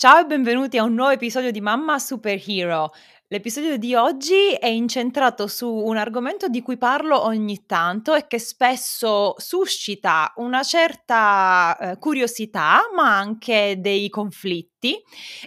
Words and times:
Ciao 0.00 0.18
e 0.18 0.24
benvenuti 0.24 0.78
a 0.78 0.82
un 0.84 0.94
nuovo 0.94 1.10
episodio 1.10 1.50
di 1.50 1.60
Mamma 1.60 1.98
Superhero. 1.98 2.90
L'episodio 3.28 3.76
di 3.76 3.94
oggi 3.94 4.54
è 4.58 4.66
incentrato 4.66 5.46
su 5.46 5.70
un 5.70 5.98
argomento 5.98 6.48
di 6.48 6.62
cui 6.62 6.78
parlo 6.78 7.22
ogni 7.22 7.66
tanto 7.66 8.14
e 8.14 8.26
che 8.26 8.38
spesso 8.38 9.34
suscita 9.36 10.32
una 10.36 10.62
certa 10.62 11.76
eh, 11.76 11.98
curiosità, 11.98 12.80
ma 12.94 13.14
anche 13.14 13.76
dei 13.78 14.08
conflitti. 14.08 14.69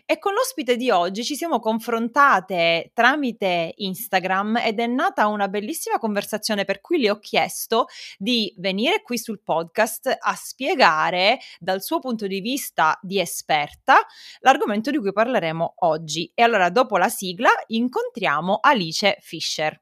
E 0.05 0.19
con 0.19 0.33
l'ospite 0.33 0.75
di 0.75 0.91
oggi 0.91 1.23
ci 1.23 1.35
siamo 1.35 1.59
confrontate 1.59 2.91
tramite 2.93 3.73
Instagram 3.77 4.57
ed 4.57 4.79
è 4.79 4.85
nata 4.85 5.27
una 5.27 5.47
bellissima 5.47 5.97
conversazione 5.97 6.65
per 6.65 6.81
cui 6.81 6.99
le 6.99 7.09
ho 7.09 7.19
chiesto 7.19 7.87
di 8.17 8.53
venire 8.57 9.01
qui 9.01 9.17
sul 9.17 9.41
podcast 9.41 10.15
a 10.19 10.35
spiegare 10.35 11.39
dal 11.59 11.81
suo 11.81 11.99
punto 11.99 12.27
di 12.27 12.41
vista 12.41 12.97
di 13.01 13.19
esperta 13.19 13.97
l'argomento 14.41 14.91
di 14.91 14.99
cui 14.99 15.11
parleremo 15.11 15.75
oggi. 15.79 16.31
E 16.33 16.43
allora 16.43 16.69
dopo 16.69 16.97
la 16.97 17.09
sigla 17.09 17.49
incontriamo 17.67 18.59
Alice 18.61 19.17
Fischer. 19.19 19.81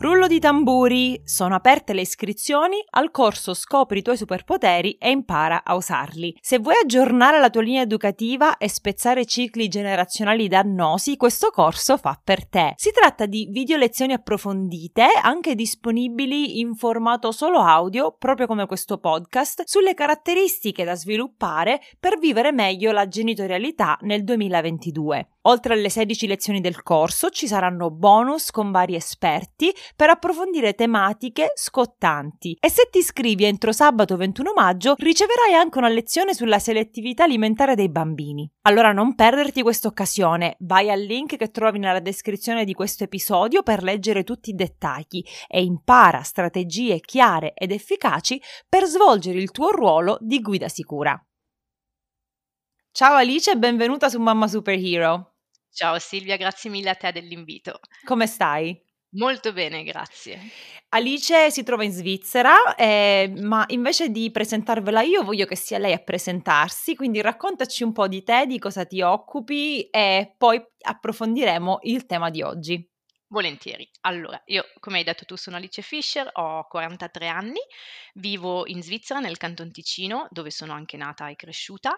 Rullo 0.00 0.28
di 0.28 0.38
tamburi, 0.38 1.20
sono 1.24 1.56
aperte 1.56 1.92
le 1.92 2.02
iscrizioni 2.02 2.76
al 2.90 3.10
corso 3.10 3.52
Scopri 3.52 3.98
i 3.98 4.02
tuoi 4.02 4.16
superpoteri 4.16 4.92
e 4.92 5.10
impara 5.10 5.64
a 5.64 5.74
usarli. 5.74 6.36
Se 6.40 6.60
vuoi 6.60 6.76
aggiornare 6.80 7.40
la 7.40 7.50
tua 7.50 7.62
linea 7.62 7.82
educativa 7.82 8.58
e 8.58 8.68
spezzare 8.68 9.26
cicli 9.26 9.66
generazionali 9.66 10.46
dannosi, 10.46 11.16
questo 11.16 11.50
corso 11.50 11.96
fa 11.96 12.16
per 12.22 12.46
te. 12.46 12.74
Si 12.76 12.92
tratta 12.92 13.26
di 13.26 13.48
video 13.50 13.76
lezioni 13.76 14.12
approfondite, 14.12 15.04
anche 15.20 15.56
disponibili 15.56 16.60
in 16.60 16.76
formato 16.76 17.32
solo 17.32 17.58
audio, 17.58 18.14
proprio 18.16 18.46
come 18.46 18.66
questo 18.66 18.98
podcast, 18.98 19.64
sulle 19.66 19.94
caratteristiche 19.94 20.84
da 20.84 20.94
sviluppare 20.94 21.80
per 21.98 22.20
vivere 22.20 22.52
meglio 22.52 22.92
la 22.92 23.08
genitorialità 23.08 23.98
nel 24.02 24.22
2022. 24.22 25.37
Oltre 25.48 25.72
alle 25.72 25.88
16 25.88 26.26
lezioni 26.26 26.60
del 26.60 26.82
corso 26.82 27.30
ci 27.30 27.46
saranno 27.46 27.90
bonus 27.90 28.50
con 28.50 28.70
vari 28.70 28.94
esperti 28.94 29.74
per 29.96 30.10
approfondire 30.10 30.74
tematiche 30.74 31.52
scottanti 31.54 32.54
e 32.60 32.68
se 32.68 32.88
ti 32.90 32.98
iscrivi 32.98 33.46
entro 33.46 33.72
sabato 33.72 34.18
21 34.18 34.52
maggio 34.54 34.94
riceverai 34.98 35.54
anche 35.54 35.78
una 35.78 35.88
lezione 35.88 36.34
sulla 36.34 36.58
selettività 36.58 37.24
alimentare 37.24 37.74
dei 37.74 37.88
bambini. 37.88 38.46
Allora 38.66 38.92
non 38.92 39.14
perderti 39.14 39.62
questa 39.62 39.88
occasione, 39.88 40.56
vai 40.60 40.90
al 40.90 41.00
link 41.00 41.36
che 41.36 41.50
trovi 41.50 41.78
nella 41.78 42.00
descrizione 42.00 42.66
di 42.66 42.74
questo 42.74 43.04
episodio 43.04 43.62
per 43.62 43.82
leggere 43.82 44.24
tutti 44.24 44.50
i 44.50 44.54
dettagli 44.54 45.24
e 45.46 45.62
impara 45.62 46.20
strategie 46.24 47.00
chiare 47.00 47.54
ed 47.54 47.72
efficaci 47.72 48.38
per 48.68 48.84
svolgere 48.84 49.38
il 49.38 49.50
tuo 49.50 49.70
ruolo 49.70 50.18
di 50.20 50.42
guida 50.42 50.68
sicura. 50.68 51.18
Ciao 52.90 53.14
Alice 53.14 53.52
e 53.52 53.56
benvenuta 53.56 54.10
su 54.10 54.20
Mamma 54.20 54.46
Superhero. 54.46 55.36
Ciao 55.70 55.98
Silvia, 55.98 56.36
grazie 56.36 56.70
mille 56.70 56.90
a 56.90 56.94
te 56.94 57.12
dell'invito. 57.12 57.80
Come 58.04 58.26
stai? 58.26 58.80
Molto 59.10 59.52
bene, 59.52 59.84
grazie. 59.84 60.38
Alice 60.90 61.50
si 61.50 61.62
trova 61.62 61.84
in 61.84 61.92
Svizzera, 61.92 62.74
eh, 62.74 63.32
ma 63.36 63.64
invece 63.68 64.10
di 64.10 64.30
presentarvela 64.30 65.00
io 65.02 65.22
voglio 65.22 65.46
che 65.46 65.56
sia 65.56 65.78
lei 65.78 65.92
a 65.92 65.98
presentarsi, 65.98 66.94
quindi 66.94 67.22
raccontaci 67.22 67.84
un 67.84 67.92
po' 67.92 68.06
di 68.06 68.22
te, 68.22 68.46
di 68.46 68.58
cosa 68.58 68.84
ti 68.84 69.00
occupi 69.00 69.88
e 69.88 70.34
poi 70.36 70.62
approfondiremo 70.80 71.78
il 71.82 72.04
tema 72.04 72.28
di 72.28 72.42
oggi. 72.42 72.86
Volentieri. 73.28 73.88
Allora, 74.02 74.40
io 74.46 74.64
come 74.80 74.98
hai 74.98 75.04
detto 75.04 75.24
tu 75.24 75.36
sono 75.36 75.56
Alice 75.56 75.82
Fischer, 75.82 76.28
ho 76.32 76.66
43 76.66 77.28
anni, 77.28 77.60
vivo 78.14 78.66
in 78.66 78.82
Svizzera 78.82 79.20
nel 79.20 79.36
Canton 79.36 79.70
Ticino, 79.70 80.26
dove 80.30 80.50
sono 80.50 80.72
anche 80.72 80.96
nata 80.96 81.28
e 81.28 81.36
cresciuta 81.36 81.94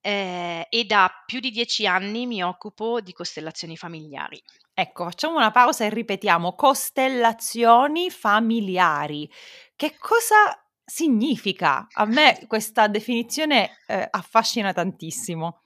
eh, 0.00 0.66
e 0.68 0.84
da 0.84 1.10
più 1.26 1.40
di 1.40 1.50
dieci 1.50 1.86
anni 1.86 2.26
mi 2.26 2.42
occupo 2.42 3.00
di 3.00 3.12
costellazioni 3.12 3.76
familiari. 3.76 4.42
Ecco, 4.72 5.04
facciamo 5.04 5.36
una 5.36 5.50
pausa 5.50 5.84
e 5.84 5.90
ripetiamo 5.90 6.54
costellazioni 6.54 8.10
familiari. 8.10 9.30
Che 9.76 9.96
cosa 9.98 10.62
significa? 10.84 11.86
A 11.92 12.04
me 12.06 12.44
questa 12.46 12.88
definizione 12.88 13.78
eh, 13.86 14.06
affascina 14.10 14.72
tantissimo. 14.72 15.62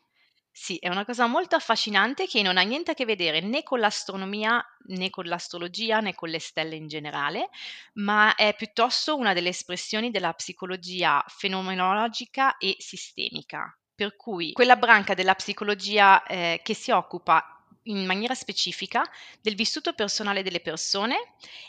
Sì, 0.57 0.77
è 0.77 0.89
una 0.89 1.05
cosa 1.05 1.27
molto 1.27 1.57
affascinante 1.57 2.27
che 2.29 2.41
non 2.41 2.57
ha 2.57 2.63
niente 2.63 2.93
a 2.93 2.95
che 2.95 3.05
vedere 3.05 3.41
né 3.41 3.63
con 3.65 3.81
l'astronomia, 3.81 4.65
né 4.87 5.11
con 5.11 5.25
l'astrologia, 5.27 5.99
né 5.99 6.15
con 6.15 6.29
le 6.29 6.39
stelle 6.39 6.77
in 6.77 6.87
generale, 6.87 7.49
ma 7.95 8.35
è 8.37 8.55
piuttosto 8.55 9.17
una 9.17 9.33
delle 9.33 9.49
espressioni 9.49 10.11
della 10.13 10.33
psicologia 10.33 11.23
fenomenologica 11.27 12.57
e 12.59 12.77
sistemica. 12.79 13.77
Per 13.97 14.15
cui 14.17 14.53
quella 14.53 14.77
branca 14.77 15.15
della 15.15 15.35
psicologia 15.35 16.23
eh, 16.23 16.61
che 16.63 16.75
si 16.75 16.93
occupa 16.93 17.45
in 17.85 18.07
maniera 18.07 18.35
specifica 18.35 19.03
del 19.41 19.57
vissuto 19.57 19.93
personale 19.93 20.43
delle 20.45 20.61
persone 20.61 21.17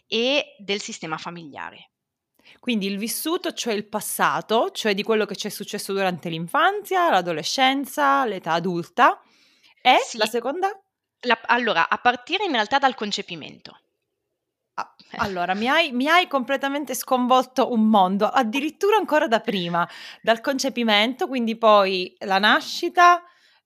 e 0.07 0.55
del 0.59 0.79
sistema 0.79 1.17
familiare. 1.17 1.89
Quindi 2.59 2.87
il 2.87 2.97
vissuto, 2.97 3.53
cioè 3.53 3.73
il 3.73 3.85
passato, 3.85 4.71
cioè 4.71 4.93
di 4.93 5.03
quello 5.03 5.25
che 5.25 5.35
ci 5.35 5.47
è 5.47 5.49
successo 5.49 5.93
durante 5.93 6.29
l'infanzia, 6.29 7.09
l'adolescenza, 7.09 8.25
l'età 8.25 8.53
adulta. 8.53 9.21
E 9.81 9.97
sì. 10.03 10.17
la 10.17 10.25
seconda? 10.25 10.79
La, 11.21 11.39
allora, 11.45 11.89
a 11.89 11.97
partire 11.97 12.45
in 12.45 12.51
realtà 12.51 12.79
dal 12.79 12.95
concepimento. 12.95 13.79
Ah, 14.77 14.93
allora, 15.17 15.53
mi 15.53 15.69
hai, 15.69 15.91
mi 15.93 16.09
hai, 16.09 16.27
completamente 16.27 16.95
sconvolto 16.95 17.71
un 17.71 17.87
mondo, 17.87 18.27
addirittura 18.27 18.97
ancora 18.97 19.27
da 19.27 19.39
prima, 19.39 19.87
dal 20.21 20.41
concepimento, 20.41 21.27
quindi 21.27 21.55
poi 21.55 22.13
la 22.19 22.39
nascita, 22.39 23.23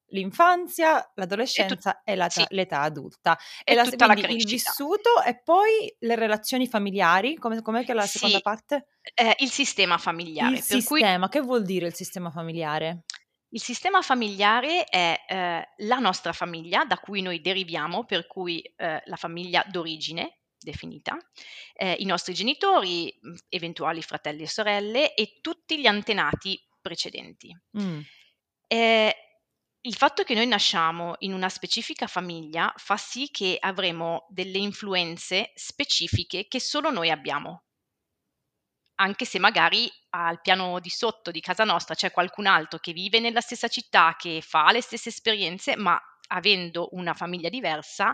l'infanzia, 0.10 1.12
l'adolescenza 1.16 1.74
e, 1.74 1.78
tut- 1.78 2.02
e 2.04 2.16
la, 2.16 2.30
sì. 2.30 2.46
l'età 2.50 2.82
adulta. 2.82 3.38
E, 3.64 3.72
e 3.72 3.76
la, 3.76 3.84
tutta 3.84 4.08
la 4.08 4.14
il 4.14 4.46
vissuto 4.46 5.22
e 5.26 5.42
poi 5.42 5.94
le 6.00 6.16
relazioni 6.16 6.68
familiari, 6.68 7.36
come, 7.36 7.62
com'è 7.62 7.84
che 7.84 7.92
è 7.92 7.96
la 7.96 8.06
sì. 8.06 8.18
seconda 8.18 8.40
parte? 8.40 8.88
Eh, 9.14 9.36
il 9.40 9.50
sistema 9.50 9.98
familiare. 9.98 10.56
Il 10.56 10.62
sistema, 10.62 11.28
cui... 11.28 11.40
che 11.40 11.46
vuol 11.46 11.64
dire 11.64 11.88
il 11.88 11.96
sistema 11.96 12.30
familiare? 12.32 13.04
Il 13.52 13.62
sistema 13.62 14.02
familiare 14.02 14.84
è 14.84 15.26
eh, 15.28 15.70
la 15.78 15.98
nostra 15.98 16.34
famiglia 16.34 16.86
da 16.86 16.98
cui 16.98 17.22
noi 17.22 17.42
deriviamo, 17.42 18.06
per 18.06 18.28
cui 18.28 18.62
eh, 18.62 19.02
la 19.04 19.16
famiglia 19.16 19.66
d'origine, 19.68 20.42
definita, 20.60 21.18
eh, 21.74 21.96
i 22.00 22.06
nostri 22.06 22.34
genitori, 22.34 23.12
eventuali 23.48 24.04
fratelli 24.04 24.44
e 24.44 24.48
sorelle 24.48 25.16
e 25.16 25.40
tutti 25.42 25.80
gli 25.80 25.88
antenati 25.88 26.62
precedenti. 26.80 27.56
Mm. 27.80 28.02
Eh, 28.68 29.16
il 29.82 29.96
fatto 29.96 30.24
che 30.24 30.34
noi 30.36 30.48
nasciamo 30.48 31.16
in 31.20 31.34
una 31.34 31.50
specifica 31.50 32.08
famiglia 32.08 32.74
fa 32.78 32.98
sì 32.98 33.30
che 33.30 33.58
avremo 33.60 34.26
delle 34.30 34.58
influenze 34.58 35.52
specifiche 35.56 36.48
che 36.48 36.60
solo 36.60 36.92
noi 36.92 37.10
abbiamo. 37.10 37.64
Anche 38.96 39.24
se 39.26 39.40
magari 39.40 39.90
al 40.10 40.42
piano 40.42 40.80
di 40.80 40.90
sotto 40.90 41.32
di 41.32 41.40
casa 41.40 41.64
nostra 41.64 41.96
c'è 41.96 42.12
qualcun 42.12 42.46
altro 42.48 42.80
che 42.80 42.92
vive 42.92 43.20
nella 43.20 43.40
stessa 43.40 43.70
città, 43.70 44.16
che 44.18 44.42
fa 44.42 44.72
le 44.72 44.82
stesse 44.82 45.10
esperienze, 45.10 45.78
ma 45.78 45.98
avendo 46.28 46.90
una 46.92 47.14
famiglia 47.14 47.48
diversa, 47.50 48.14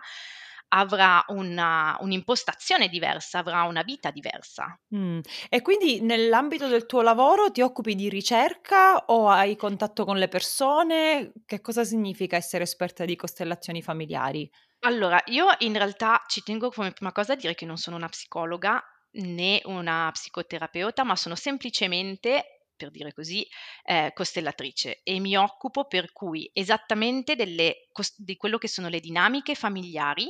avrà 0.69 1.23
una, 1.27 1.97
un'impostazione 1.99 2.87
diversa, 2.87 3.39
avrà 3.39 3.63
una 3.63 3.83
vita 3.83 4.11
diversa. 4.11 4.79
Mm. 4.95 5.19
E 5.49 5.61
quindi 5.61 6.01
nell'ambito 6.01 6.67
del 6.67 6.85
tuo 6.85 7.01
lavoro 7.01 7.51
ti 7.51 7.61
occupi 7.61 7.95
di 7.95 8.09
ricerca 8.09 9.05
o 9.05 9.29
hai 9.29 9.55
contatto 9.55 10.05
con 10.05 10.17
le 10.17 10.27
persone? 10.27 11.31
Che 11.45 11.61
cosa 11.61 11.83
significa 11.83 12.35
essere 12.35 12.63
esperta 12.63 13.05
di 13.05 13.15
costellazioni 13.15 13.81
familiari? 13.81 14.49
Allora, 14.79 15.21
io 15.27 15.47
in 15.59 15.73
realtà 15.73 16.23
ci 16.27 16.43
tengo 16.43 16.69
come 16.69 16.91
prima 16.91 17.11
cosa 17.11 17.33
a 17.33 17.35
dire 17.35 17.55
che 17.55 17.65
non 17.65 17.77
sono 17.77 17.95
una 17.95 18.09
psicologa 18.09 18.83
né 19.11 19.61
una 19.65 20.09
psicoterapeuta, 20.11 21.03
ma 21.03 21.15
sono 21.15 21.35
semplicemente 21.35 22.55
per 22.75 22.91
dire 22.91 23.13
così, 23.13 23.47
eh, 23.83 24.11
costellatrice 24.13 25.01
e 25.03 25.19
mi 25.19 25.37
occupo 25.37 25.85
per 25.85 26.11
cui 26.11 26.49
esattamente 26.53 27.35
delle, 27.35 27.87
di 28.17 28.35
quello 28.35 28.57
che 28.57 28.67
sono 28.67 28.89
le 28.89 28.99
dinamiche 28.99 29.55
familiari 29.55 30.29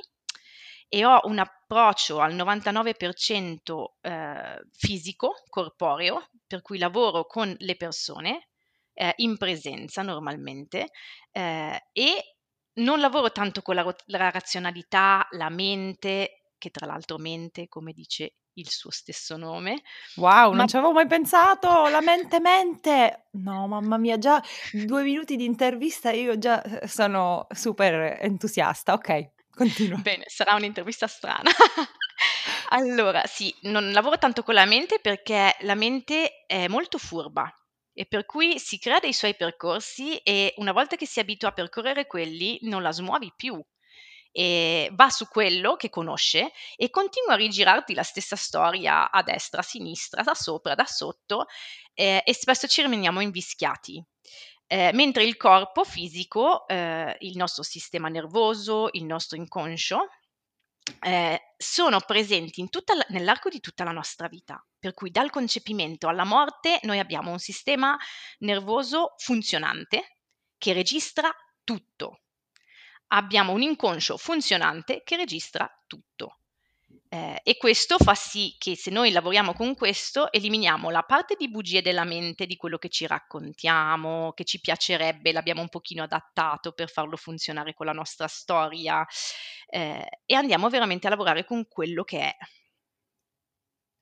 e 0.87 1.05
ho 1.05 1.19
un 1.23 1.39
approccio 1.39 2.19
al 2.19 2.35
99% 2.35 3.83
eh, 4.01 4.61
fisico, 4.71 5.33
corporeo, 5.49 6.29
per 6.47 6.61
cui 6.61 6.77
lavoro 6.77 7.25
con 7.25 7.53
le 7.57 7.75
persone 7.75 8.49
eh, 8.93 9.13
in 9.17 9.37
presenza 9.37 10.01
normalmente 10.01 10.89
eh, 11.31 11.87
e 11.91 12.35
non 12.75 12.99
lavoro 12.99 13.31
tanto 13.31 13.61
con 13.61 13.75
la, 13.75 13.95
la 14.05 14.29
razionalità, 14.29 15.27
la 15.31 15.49
mente, 15.49 16.51
che 16.57 16.69
tra 16.69 16.85
l'altro 16.85 17.17
mente, 17.17 17.67
come 17.67 17.93
dice 17.93 18.35
il 18.55 18.69
suo 18.69 18.91
stesso 18.91 19.37
nome. 19.37 19.81
Wow, 20.15 20.51
ma... 20.51 20.57
non 20.57 20.67
ci 20.67 20.75
avevo 20.77 20.93
mai 20.93 21.07
pensato, 21.07 21.87
la 21.87 22.01
mente 22.01 22.39
mente. 22.39 23.27
No, 23.31 23.67
mamma 23.67 23.97
mia, 23.97 24.17
già 24.17 24.41
due 24.71 25.03
minuti 25.03 25.35
di 25.35 25.45
intervista 25.45 26.11
io 26.11 26.37
già 26.37 26.61
eh, 26.61 26.87
sono 26.87 27.47
super 27.53 28.17
entusiasta. 28.21 28.93
Ok, 28.93 29.31
continua. 29.55 29.97
Bene, 29.97 30.25
sarà 30.27 30.53
un'intervista 30.53 31.07
strana. 31.07 31.49
allora, 32.69 33.25
sì, 33.25 33.53
non 33.61 33.91
lavoro 33.91 34.17
tanto 34.17 34.43
con 34.43 34.53
la 34.53 34.65
mente 34.65 34.99
perché 34.99 35.55
la 35.61 35.75
mente 35.75 36.45
è 36.45 36.67
molto 36.67 36.97
furba 36.97 37.51
e 37.93 38.05
per 38.05 38.25
cui 38.25 38.59
si 38.59 38.77
crea 38.77 38.99
dei 38.99 39.13
suoi 39.13 39.35
percorsi 39.35 40.17
e 40.17 40.53
una 40.57 40.73
volta 40.73 40.97
che 40.97 41.07
si 41.07 41.19
abitua 41.19 41.49
a 41.49 41.53
percorrere 41.53 42.07
quelli 42.07 42.59
non 42.63 42.81
la 42.81 42.91
smuovi 42.91 43.31
più 43.35 43.63
e 44.37 44.89
va 44.91 45.09
su 45.09 45.29
quello 45.29 45.77
che 45.77 45.89
conosce 45.89 46.51
e 46.75 46.89
continua 46.89 47.35
a 47.35 47.37
rigirarti 47.37 47.93
la 47.93 48.03
stessa 48.03 48.35
storia 48.35 49.09
a 49.09 49.23
destra, 49.23 49.61
a 49.61 49.63
sinistra, 49.63 50.23
da 50.23 50.33
sopra, 50.33 50.75
da 50.75 50.85
sotto 50.85 51.45
eh, 51.93 52.21
e 52.25 52.33
spesso 52.33 52.67
ci 52.67 52.81
rimaniamo 52.81 53.21
invischiati. 53.21 54.03
Eh, 54.67 54.91
mentre 54.93 55.23
il 55.23 55.37
corpo 55.37 55.83
fisico, 55.83 56.67
eh, 56.67 57.15
il 57.19 57.37
nostro 57.37 57.63
sistema 57.63 58.07
nervoso, 58.09 58.89
il 58.91 59.05
nostro 59.05 59.37
inconscio, 59.37 60.07
eh, 61.01 61.53
sono 61.57 61.99
presenti 62.01 62.67
la, 62.95 63.05
nell'arco 63.09 63.49
di 63.49 63.59
tutta 63.59 63.83
la 63.83 63.91
nostra 63.91 64.27
vita. 64.27 64.63
Per 64.77 64.93
cui 64.93 65.11
dal 65.11 65.29
concepimento 65.29 66.07
alla 66.07 66.25
morte 66.25 66.79
noi 66.83 66.99
abbiamo 66.99 67.31
un 67.31 67.39
sistema 67.39 67.97
nervoso 68.39 69.13
funzionante 69.17 70.19
che 70.57 70.73
registra 70.73 71.31
tutto 71.63 72.19
abbiamo 73.07 73.51
un 73.51 73.61
inconscio 73.61 74.17
funzionante 74.17 75.01
che 75.03 75.15
registra 75.15 75.69
tutto. 75.87 76.39
Eh, 77.15 77.39
e 77.43 77.55
questo 77.55 77.97
fa 77.97 78.13
sì 78.13 78.55
che 78.57 78.75
se 78.75 78.91
noi 78.91 79.11
lavoriamo 79.11 79.53
con 79.53 79.73
questo 79.73 80.29
eliminiamo 80.33 80.89
la 80.89 81.03
parte 81.03 81.35
di 81.37 81.49
bugie 81.49 81.81
della 81.81 82.03
mente, 82.03 82.45
di 82.45 82.57
quello 82.57 82.77
che 82.77 82.89
ci 82.89 83.07
raccontiamo, 83.07 84.33
che 84.33 84.43
ci 84.43 84.59
piacerebbe, 84.59 85.31
l'abbiamo 85.31 85.61
un 85.61 85.69
pochino 85.69 86.03
adattato 86.03 86.73
per 86.73 86.89
farlo 86.89 87.15
funzionare 87.15 87.73
con 87.73 87.85
la 87.85 87.93
nostra 87.93 88.27
storia 88.27 89.05
eh, 89.67 90.05
e 90.25 90.35
andiamo 90.35 90.67
veramente 90.67 91.07
a 91.07 91.11
lavorare 91.11 91.45
con 91.45 91.65
quello 91.69 92.03
che 92.03 92.19
è. 92.19 92.35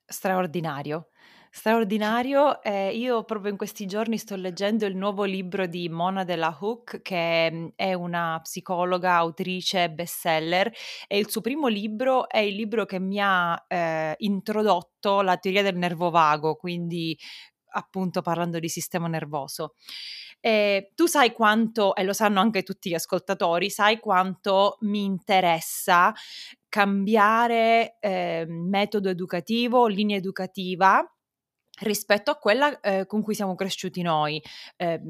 Straordinario. 0.08 1.10
Straordinario, 1.56 2.64
ehm, 2.64 2.96
io 2.96 3.24
proprio 3.26 3.52
in 3.52 3.58
questi 3.58 3.86
giorni 3.86 4.18
sto 4.18 4.36
leggendo 4.36 4.88
il 4.88 4.96
nuovo 4.96 5.24
libro 5.24 5.68
di 5.68 5.88
Mona 5.88 6.24
Della 6.24 6.58
Hook, 6.60 7.04
che, 7.04 7.50
mhmm, 7.52 7.70
è 7.76 7.94
una 7.94 8.40
psicologa, 8.42 9.14
autrice, 9.18 9.92
bestseller 9.92 10.72
e 11.08 11.20
il 11.20 11.30
suo 11.30 11.42
primo 11.42 11.68
libro 11.68 12.28
è 12.28 12.40
il 12.40 12.56
libro 12.56 12.86
che 12.86 13.00
mi 13.00 13.20
ha, 13.22 13.64
ehm, 13.68 14.16
introdotto 14.18 15.22
la 15.22 15.38
teoria 15.38 15.62
del 15.62 15.76
nervo 15.78 16.10
vago, 16.10 16.56
quindi 16.56 17.16
appunto 17.76 18.22
parlando 18.24 18.58
di 18.60 18.68
sistema 18.70 19.08
nervoso. 19.08 19.76
Ehm, 20.42 20.88
tu 20.96 21.06
sai 21.06 21.34
quanto, 21.34 21.94
e 21.96 22.04
lo 22.04 22.14
sanno 22.14 22.40
anche 22.40 22.64
tutti 22.64 22.90
gli 22.90 22.94
ascoltatori, 22.96 23.70
sai 23.70 24.00
quanto 24.00 24.78
mi 24.82 25.04
interessa 25.04 26.12
cambiare, 26.68 27.98
ehm, 28.00 28.52
metodo 28.70 29.10
educativo, 29.10 29.86
linea 29.88 30.18
educativa 30.18 31.08
rispetto 31.82 32.30
a 32.30 32.36
quella 32.36 32.80
eh, 32.80 33.06
con 33.08 33.22
cui 33.22 33.34
siamo 33.34 33.56
cresciuti 33.56 34.02
noi, 34.02 34.42
eh, 34.78 35.02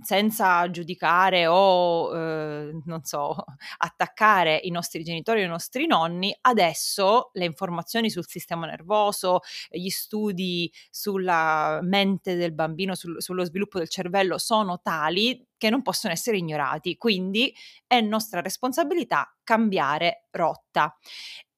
senza 0.00 0.70
giudicare 0.70 1.46
o, 1.46 2.16
eh, 2.16 2.80
non 2.84 3.02
so, 3.02 3.34
attaccare 3.78 4.60
i 4.62 4.70
nostri 4.70 5.02
genitori 5.02 5.42
o 5.42 5.44
i 5.44 5.48
nostri 5.48 5.86
nonni, 5.86 6.36
adesso 6.42 7.30
le 7.34 7.44
informazioni 7.44 8.08
sul 8.08 8.26
sistema 8.26 8.66
nervoso, 8.66 9.40
gli 9.68 9.88
studi 9.88 10.72
sulla 10.90 11.80
mente 11.82 12.36
del 12.36 12.52
bambino, 12.52 12.94
sul, 12.94 13.20
sullo 13.20 13.44
sviluppo 13.44 13.78
del 13.78 13.88
cervello 13.88 14.38
sono 14.38 14.80
tali 14.80 15.44
che 15.56 15.70
non 15.70 15.82
possono 15.82 16.12
essere 16.12 16.38
ignorati, 16.38 16.96
quindi 16.96 17.54
è 17.86 18.00
nostra 18.00 18.40
responsabilità 18.40 19.32
cambiare 19.44 20.26
rotta. 20.30 20.96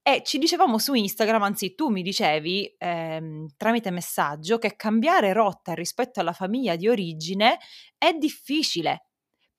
E 0.07 0.23
ci 0.23 0.37
dicevamo 0.37 0.79
su 0.79 0.93
Instagram, 0.93 1.43
anzi 1.43 1.75
tu 1.75 1.89
mi 1.89 2.03
dicevi 2.03 2.75
ehm, 2.77 3.47
tramite 3.57 3.91
messaggio 3.91 4.59
che 4.59 4.77
cambiare 4.77 5.33
rotta 5.33 5.73
rispetto 5.73 6.21
alla 6.21 6.35
famiglia 6.35 6.77
di 6.77 6.89
origine 6.89 7.59
è 7.97 8.13
difficile. 8.13 9.07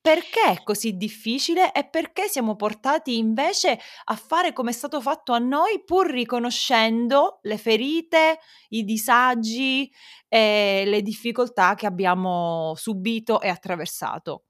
Perché 0.01 0.41
è 0.51 0.63
così 0.63 0.97
difficile 0.97 1.71
e 1.73 1.89
perché 1.89 2.27
siamo 2.27 2.55
portati 2.55 3.17
invece 3.17 3.79
a 4.05 4.15
fare 4.15 4.53
come 4.53 4.69
è 4.69 4.73
stato 4.73 5.01
fatto 5.01 5.33
a 5.33 5.39
noi 5.39 5.83
pur 5.83 6.11
riconoscendo 6.11 7.39
le 7.41 7.57
ferite, 7.57 8.37
i 8.69 8.83
disagi 8.83 9.91
e 10.27 10.83
le 10.85 11.01
difficoltà 11.01 11.73
che 11.73 11.87
abbiamo 11.87 12.73
subito 12.75 13.41
e 13.41 13.49
attraversato? 13.49 14.44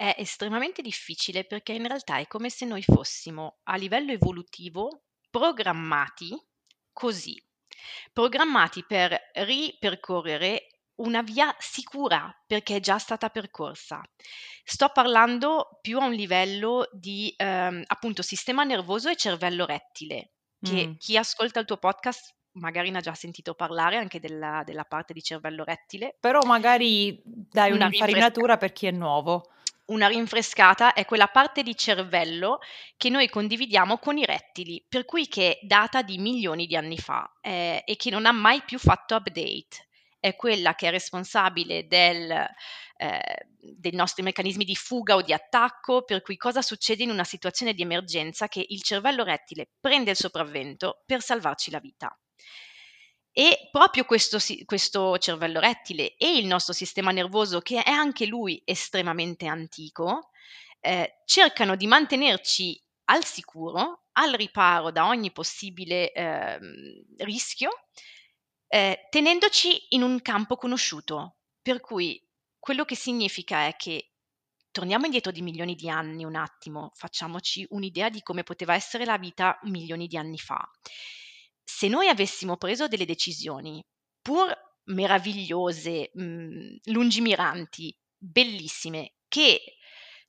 È 0.00 0.14
estremamente 0.16 0.80
difficile 0.80 1.44
perché 1.44 1.74
in 1.74 1.86
realtà 1.86 2.16
è 2.16 2.26
come 2.26 2.48
se 2.48 2.64
noi 2.64 2.82
fossimo 2.82 3.58
a 3.64 3.76
livello 3.76 4.12
evolutivo 4.12 5.02
programmati 5.28 6.34
così, 6.90 7.38
programmati 8.10 8.82
per 8.86 9.14
ripercorrere 9.34 10.68
una 11.02 11.20
via 11.20 11.54
sicura 11.58 12.34
perché 12.46 12.76
è 12.76 12.80
già 12.80 12.96
stata 12.96 13.28
percorsa. 13.28 14.00
Sto 14.64 14.88
parlando 14.88 15.78
più 15.82 15.98
a 15.98 16.06
un 16.06 16.14
livello 16.14 16.88
di 16.92 17.34
ehm, 17.36 17.82
appunto 17.86 18.22
sistema 18.22 18.64
nervoso 18.64 19.10
e 19.10 19.16
cervello 19.16 19.66
rettile, 19.66 20.30
che 20.62 20.86
mm. 20.86 20.92
chi 20.96 21.18
ascolta 21.18 21.60
il 21.60 21.66
tuo 21.66 21.76
podcast 21.76 22.36
magari 22.52 22.88
ne 22.90 22.98
ha 22.98 23.02
già 23.02 23.14
sentito 23.14 23.52
parlare 23.52 23.98
anche 23.98 24.18
della, 24.18 24.62
della 24.64 24.84
parte 24.84 25.12
di 25.12 25.20
cervello 25.20 25.62
rettile. 25.62 26.16
Però 26.18 26.40
magari 26.46 27.20
dai 27.22 27.70
una 27.72 27.88
un'infarinatura 27.88 28.56
per 28.56 28.72
chi 28.72 28.86
è 28.86 28.92
nuovo 28.92 29.44
una 29.90 30.08
rinfrescata 30.08 30.92
è 30.92 31.04
quella 31.04 31.28
parte 31.28 31.62
di 31.62 31.76
cervello 31.76 32.58
che 32.96 33.10
noi 33.10 33.28
condividiamo 33.28 33.98
con 33.98 34.18
i 34.18 34.24
rettili, 34.24 34.84
per 34.88 35.04
cui 35.04 35.28
che 35.28 35.58
data 35.62 36.02
di 36.02 36.18
milioni 36.18 36.66
di 36.66 36.76
anni 36.76 36.98
fa 36.98 37.30
eh, 37.40 37.82
e 37.84 37.96
che 37.96 38.10
non 38.10 38.26
ha 38.26 38.32
mai 38.32 38.62
più 38.62 38.78
fatto 38.78 39.16
update. 39.16 39.88
È 40.18 40.36
quella 40.36 40.74
che 40.74 40.88
è 40.88 40.90
responsabile 40.90 41.86
del, 41.86 42.30
eh, 42.96 43.46
dei 43.58 43.92
nostri 43.92 44.22
meccanismi 44.22 44.64
di 44.64 44.74
fuga 44.74 45.14
o 45.14 45.22
di 45.22 45.32
attacco, 45.32 46.02
per 46.02 46.20
cui 46.20 46.36
cosa 46.36 46.60
succede 46.60 47.02
in 47.02 47.10
una 47.10 47.24
situazione 47.24 47.72
di 47.72 47.82
emergenza 47.82 48.46
che 48.46 48.64
il 48.68 48.82
cervello 48.82 49.24
rettile 49.24 49.70
prende 49.80 50.10
il 50.10 50.16
sopravvento 50.16 51.02
per 51.06 51.22
salvarci 51.22 51.70
la 51.70 51.80
vita. 51.80 52.14
E 53.32 53.68
proprio 53.70 54.04
questo, 54.04 54.38
questo, 54.64 55.16
cervello 55.18 55.60
rettile 55.60 56.16
e 56.16 56.36
il 56.36 56.46
nostro 56.46 56.72
sistema 56.72 57.12
nervoso, 57.12 57.60
che 57.60 57.82
è 57.82 57.90
anche 57.90 58.26
lui 58.26 58.60
estremamente 58.64 59.46
antico, 59.46 60.30
eh, 60.80 61.22
cercano 61.24 61.76
di 61.76 61.86
mantenerci 61.86 62.82
al 63.04 63.24
sicuro, 63.24 64.06
al 64.12 64.32
riparo 64.32 64.90
da 64.90 65.06
ogni 65.06 65.30
possibile 65.30 66.12
eh, 66.12 66.58
rischio, 67.18 67.70
eh, 68.66 69.06
tenendoci 69.10 69.86
in 69.90 70.02
un 70.02 70.20
campo 70.22 70.56
conosciuto. 70.56 71.36
Per 71.62 71.80
cui 71.80 72.20
quello 72.58 72.84
che 72.84 72.96
significa 72.96 73.66
è 73.66 73.76
che 73.76 74.12
torniamo 74.72 75.04
indietro 75.04 75.30
di 75.30 75.42
milioni 75.42 75.76
di 75.76 75.88
anni 75.88 76.24
un 76.24 76.34
attimo, 76.34 76.90
facciamoci 76.94 77.64
un'idea 77.70 78.08
di 78.08 78.22
come 78.22 78.42
poteva 78.42 78.74
essere 78.74 79.04
la 79.04 79.18
vita 79.18 79.58
milioni 79.62 80.08
di 80.08 80.16
anni 80.16 80.38
fa 80.38 80.68
se 81.72 81.86
noi 81.88 82.08
avessimo 82.08 82.56
preso 82.56 82.88
delle 82.88 83.06
decisioni 83.06 83.82
pur 84.20 84.52
meravigliose, 84.86 86.10
mh, 86.12 86.22
mhmm, 86.22 86.76
lungimiranti, 86.86 87.96
bellissime, 88.18 89.14
che 89.28 89.76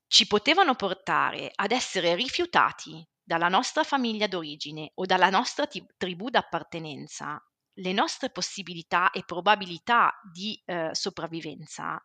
ci 0.07 0.27
potevano 0.27 0.75
portare 0.75 1.51
ad 1.53 1.71
essere 1.71 2.13
rifiutati 2.15 3.03
dalla 3.23 3.47
nostra 3.47 3.83
famiglia 3.83 4.27
d'origine 4.27 4.91
o 4.95 5.05
dalla 5.05 5.29
nostra 5.29 5.65
t- 5.65 5.83
tribù 5.97 6.29
d'appartenenza, 6.29 7.43
le 7.75 7.91
nostre 7.91 8.29
possibilità 8.29 9.09
e 9.09 9.23
probabilità 9.25 10.13
di 10.31 10.61
eh, 10.65 10.89
sopravvivenza 10.93 12.01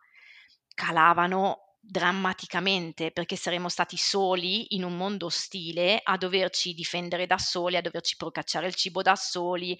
calavano 0.73 1.66
drammaticamente 1.87 3.11
perché 3.11 3.35
saremmo 3.35 3.69
stati 3.69 3.95
soli 3.95 4.75
in 4.75 4.83
un 4.83 4.97
mondo 4.97 5.27
ostile 5.27 5.99
a 6.03 6.17
doverci 6.17 6.73
difendere 6.73 7.25
da 7.25 7.37
soli, 7.37 7.77
a 7.77 7.81
doverci 7.81 8.17
procacciare 8.17 8.67
il 8.67 8.75
cibo 8.75 9.01
da 9.01 9.15
soli 9.15 9.77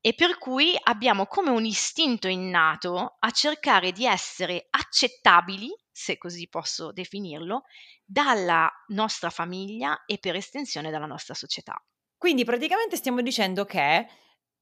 e 0.00 0.14
per 0.14 0.38
cui 0.38 0.74
abbiamo 0.84 1.26
come 1.26 1.50
un 1.50 1.64
istinto 1.64 2.28
innato 2.28 3.16
a 3.18 3.30
cercare 3.30 3.92
di 3.92 4.06
essere 4.06 4.68
accettabili, 4.70 5.68
se 5.90 6.16
così 6.16 6.48
posso 6.48 6.92
definirlo, 6.92 7.64
dalla 8.04 8.70
nostra 8.88 9.28
famiglia 9.28 10.04
e 10.06 10.18
per 10.18 10.36
estensione 10.36 10.90
dalla 10.90 11.06
nostra 11.06 11.34
società. 11.34 11.74
Quindi 12.16 12.44
praticamente 12.44 12.96
stiamo 12.96 13.20
dicendo 13.20 13.64
che 13.64 14.06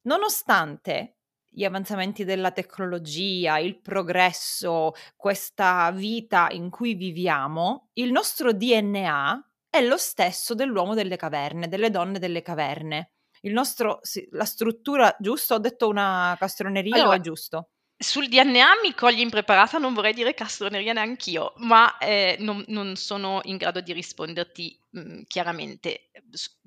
nonostante 0.02 1.15
gli 1.56 1.64
avanzamenti 1.64 2.24
della 2.24 2.52
tecnologia, 2.52 3.56
il 3.56 3.80
progresso, 3.80 4.92
questa 5.16 5.90
vita 5.90 6.48
in 6.50 6.68
cui 6.68 6.92
viviamo, 6.92 7.88
il 7.94 8.12
nostro 8.12 8.52
DNA 8.52 9.52
è 9.70 9.80
lo 9.80 9.96
stesso 9.96 10.54
dell'uomo 10.54 10.92
delle 10.92 11.16
caverne, 11.16 11.66
delle 11.66 11.88
donne 11.88 12.18
delle 12.18 12.42
caverne. 12.42 13.12
Il 13.40 13.54
nostro, 13.54 14.00
la 14.32 14.44
struttura, 14.44 15.16
giusto? 15.18 15.54
Ho 15.54 15.58
detto 15.58 15.88
una 15.88 16.36
castroneria 16.38 16.94
allora, 16.96 17.08
o 17.08 17.12
è 17.12 17.20
giusto? 17.20 17.70
Sul 17.98 18.28
DNA 18.28 18.80
mi 18.82 18.92
cogli 18.94 19.20
impreparata, 19.20 19.78
non 19.78 19.94
vorrei 19.94 20.12
dire 20.12 20.34
castroneria 20.34 20.92
neanch'io, 20.92 21.54
ma 21.58 21.96
eh, 21.96 22.36
non, 22.40 22.62
non, 22.68 22.94
sono 22.94 23.40
in 23.44 23.56
grado 23.56 23.80
di 23.80 23.94
risponderti 23.94 24.78
mh, 24.90 25.00
mm, 25.00 25.22
chiaramente 25.26 26.10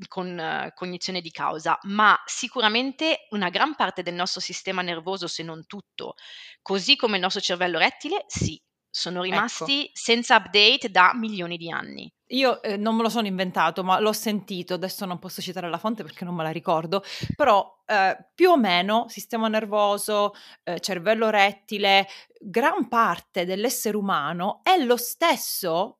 con 0.07 0.37
uh, 0.37 0.73
cognizione 0.73 1.21
di 1.21 1.29
causa, 1.29 1.77
ma 1.83 2.19
sicuramente 2.25 3.27
una 3.29 3.49
gran 3.49 3.75
parte 3.75 4.01
del 4.01 4.15
nostro 4.15 4.41
sistema 4.41 4.81
nervoso, 4.81 5.27
se 5.27 5.43
non 5.43 5.67
tutto, 5.67 6.15
così 6.63 6.95
come 6.95 7.17
il 7.17 7.21
nostro 7.21 7.41
cervello 7.41 7.77
rettile, 7.77 8.25
sì, 8.27 8.59
sono 8.89 9.23
ecco. 9.23 9.33
rimasti 9.33 9.83
ecco. 9.85 9.91
senza 9.93 10.35
update 10.35 10.89
da 10.89 11.11
milioni 11.13 11.57
di 11.57 11.69
anni. 11.69 12.11
Io 12.31 12.61
eh, 12.61 12.77
non 12.77 12.95
me 12.95 13.01
lo 13.01 13.09
sono 13.09 13.25
inventato, 13.25 13.83
ma 13.83 13.99
l'ho 13.99 14.13
sentito, 14.13 14.75
adesso 14.75 15.05
non 15.05 15.17
posso 15.17 15.41
citare 15.41 15.69
la 15.69 15.79
fonte 15.79 16.03
perché 16.03 16.25
non 16.25 16.35
me 16.35 16.43
la 16.43 16.51
ricordo, 16.51 17.03
però 17.35 17.81
eh, 17.85 18.17
più 18.35 18.51
o 18.51 18.57
meno 18.57 19.05
sistema 19.07 19.47
nervoso, 19.47 20.33
eh, 20.63 20.79
cervello 20.79 21.29
rettile, 21.29 22.07
gran 22.39 22.87
parte 22.87 23.45
dell'essere 23.45 23.97
umano 23.97 24.59
è 24.63 24.77
lo 24.77 24.95
stesso 24.95 25.98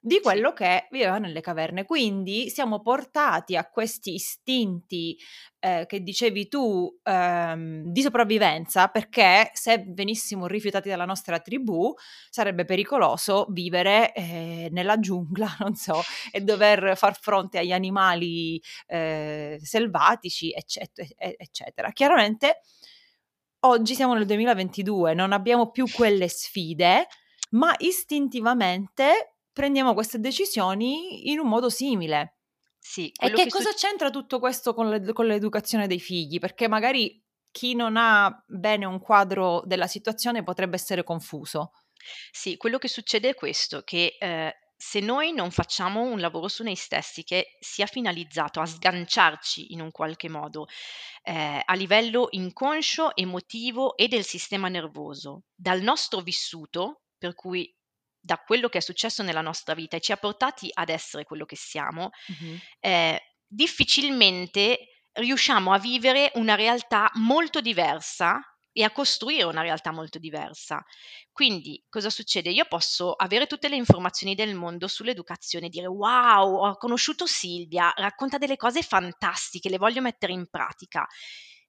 di 0.00 0.20
quello 0.20 0.50
sì. 0.50 0.62
che 0.62 0.86
viveva 0.90 1.18
nelle 1.18 1.40
caverne. 1.40 1.84
Quindi 1.84 2.50
siamo 2.50 2.80
portati 2.80 3.56
a 3.56 3.68
questi 3.68 4.14
istinti 4.14 5.18
eh, 5.60 5.84
che 5.86 6.02
dicevi 6.02 6.48
tu 6.48 6.88
ehm, 7.02 7.82
di 7.84 8.02
sopravvivenza, 8.02 8.88
perché 8.88 9.50
se 9.54 9.84
venissimo 9.88 10.46
rifiutati 10.46 10.88
dalla 10.88 11.04
nostra 11.04 11.40
tribù 11.40 11.92
sarebbe 12.30 12.64
pericoloso 12.64 13.46
vivere 13.50 14.12
eh, 14.12 14.68
nella 14.70 14.98
giungla, 14.98 15.56
non 15.60 15.74
so, 15.74 16.00
e 16.30 16.40
dover 16.40 16.96
far 16.96 17.18
fronte 17.18 17.58
agli 17.58 17.72
animali 17.72 18.62
eh, 18.86 19.58
selvatici, 19.62 20.52
eccetera, 20.52 21.08
eccetera. 21.16 21.90
Chiaramente 21.90 22.60
oggi 23.60 23.94
siamo 23.94 24.14
nel 24.14 24.26
2022, 24.26 25.14
non 25.14 25.32
abbiamo 25.32 25.70
più 25.70 25.86
quelle 25.90 26.28
sfide, 26.28 27.06
ma 27.50 27.74
istintivamente 27.78 29.37
prendiamo 29.58 29.92
queste 29.92 30.20
decisioni 30.20 31.30
in 31.32 31.40
un 31.40 31.48
modo 31.48 31.68
simile. 31.68 32.36
Sì, 32.78 33.10
e 33.20 33.30
che, 33.30 33.42
che 33.42 33.48
cosa 33.48 33.72
su... 33.72 33.76
c'entra 33.76 34.08
tutto 34.08 34.38
questo 34.38 34.72
con, 34.72 34.88
le, 34.88 35.12
con 35.12 35.26
l'educazione 35.26 35.88
dei 35.88 35.98
figli? 35.98 36.38
Perché 36.38 36.68
magari 36.68 37.20
chi 37.50 37.74
non 37.74 37.96
ha 37.96 38.44
bene 38.46 38.84
un 38.84 39.00
quadro 39.00 39.62
della 39.64 39.88
situazione 39.88 40.44
potrebbe 40.44 40.76
essere 40.76 41.02
confuso. 41.02 41.72
Sì, 42.30 42.56
quello 42.56 42.78
che 42.78 42.86
succede 42.86 43.30
è 43.30 43.34
questo, 43.34 43.82
che 43.82 44.16
eh, 44.16 44.54
se 44.76 45.00
noi 45.00 45.32
non 45.32 45.50
facciamo 45.50 46.02
un 46.02 46.20
lavoro 46.20 46.46
su 46.46 46.62
noi 46.62 46.76
stessi 46.76 47.24
che 47.24 47.56
sia 47.58 47.86
finalizzato 47.86 48.60
a 48.60 48.66
sganciarci 48.66 49.72
in 49.72 49.80
un 49.80 49.90
qualche 49.90 50.28
modo 50.28 50.68
eh, 51.24 51.60
a 51.64 51.74
livello 51.74 52.28
inconscio, 52.30 53.16
emotivo 53.16 53.96
e 53.96 54.06
del 54.06 54.24
sistema 54.24 54.68
nervoso 54.68 55.46
dal 55.52 55.80
nostro 55.80 56.20
vissuto, 56.20 57.00
per 57.18 57.34
cui 57.34 57.74
da 58.20 58.36
quello 58.38 58.68
che 58.68 58.78
è 58.78 58.82
successo 58.82 59.22
nella 59.22 59.40
nostra 59.40 59.74
vita 59.74 59.96
e 59.96 60.00
ci 60.00 60.12
ha 60.12 60.16
portati 60.16 60.70
ad 60.72 60.88
essere 60.88 61.24
quello 61.24 61.44
che 61.44 61.56
siamo, 61.56 62.10
mm-hmm. 62.32 62.56
eh, 62.80 63.22
difficilmente 63.46 65.02
riusciamo 65.12 65.72
a 65.72 65.78
vivere 65.78 66.30
una 66.34 66.54
realtà 66.54 67.10
molto 67.14 67.60
diversa 67.60 68.40
e 68.72 68.84
a 68.84 68.92
costruire 68.92 69.42
una 69.42 69.62
realtà 69.62 69.90
molto 69.90 70.18
diversa. 70.18 70.80
Quindi 71.32 71.84
cosa 71.88 72.10
succede? 72.10 72.50
Io 72.50 72.64
posso 72.66 73.12
avere 73.12 73.46
tutte 73.46 73.68
le 73.68 73.74
informazioni 73.74 74.36
del 74.36 74.54
mondo 74.54 74.86
sull'educazione, 74.86 75.68
dire 75.68 75.86
wow, 75.86 76.64
ho 76.64 76.76
conosciuto 76.76 77.26
Silvia, 77.26 77.92
racconta 77.96 78.38
delle 78.38 78.56
cose 78.56 78.82
fantastiche, 78.82 79.68
le 79.68 79.78
voglio 79.78 80.00
mettere 80.00 80.32
in 80.32 80.48
pratica. 80.48 81.06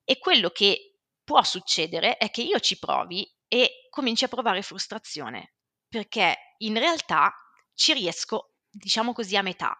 E 0.04 0.18
quello 0.18 0.50
che 0.50 0.98
può 1.24 1.42
succedere 1.42 2.16
è 2.16 2.30
che 2.30 2.42
io 2.42 2.60
ci 2.60 2.78
provi 2.78 3.28
e 3.48 3.88
cominci 3.90 4.24
a 4.24 4.28
provare 4.28 4.62
frustrazione, 4.62 5.54
perché 5.90 6.54
in 6.58 6.78
realtà 6.78 7.34
ci 7.74 7.92
riesco, 7.92 8.54
diciamo 8.70 9.12
così, 9.12 9.36
a 9.36 9.42
metà. 9.42 9.76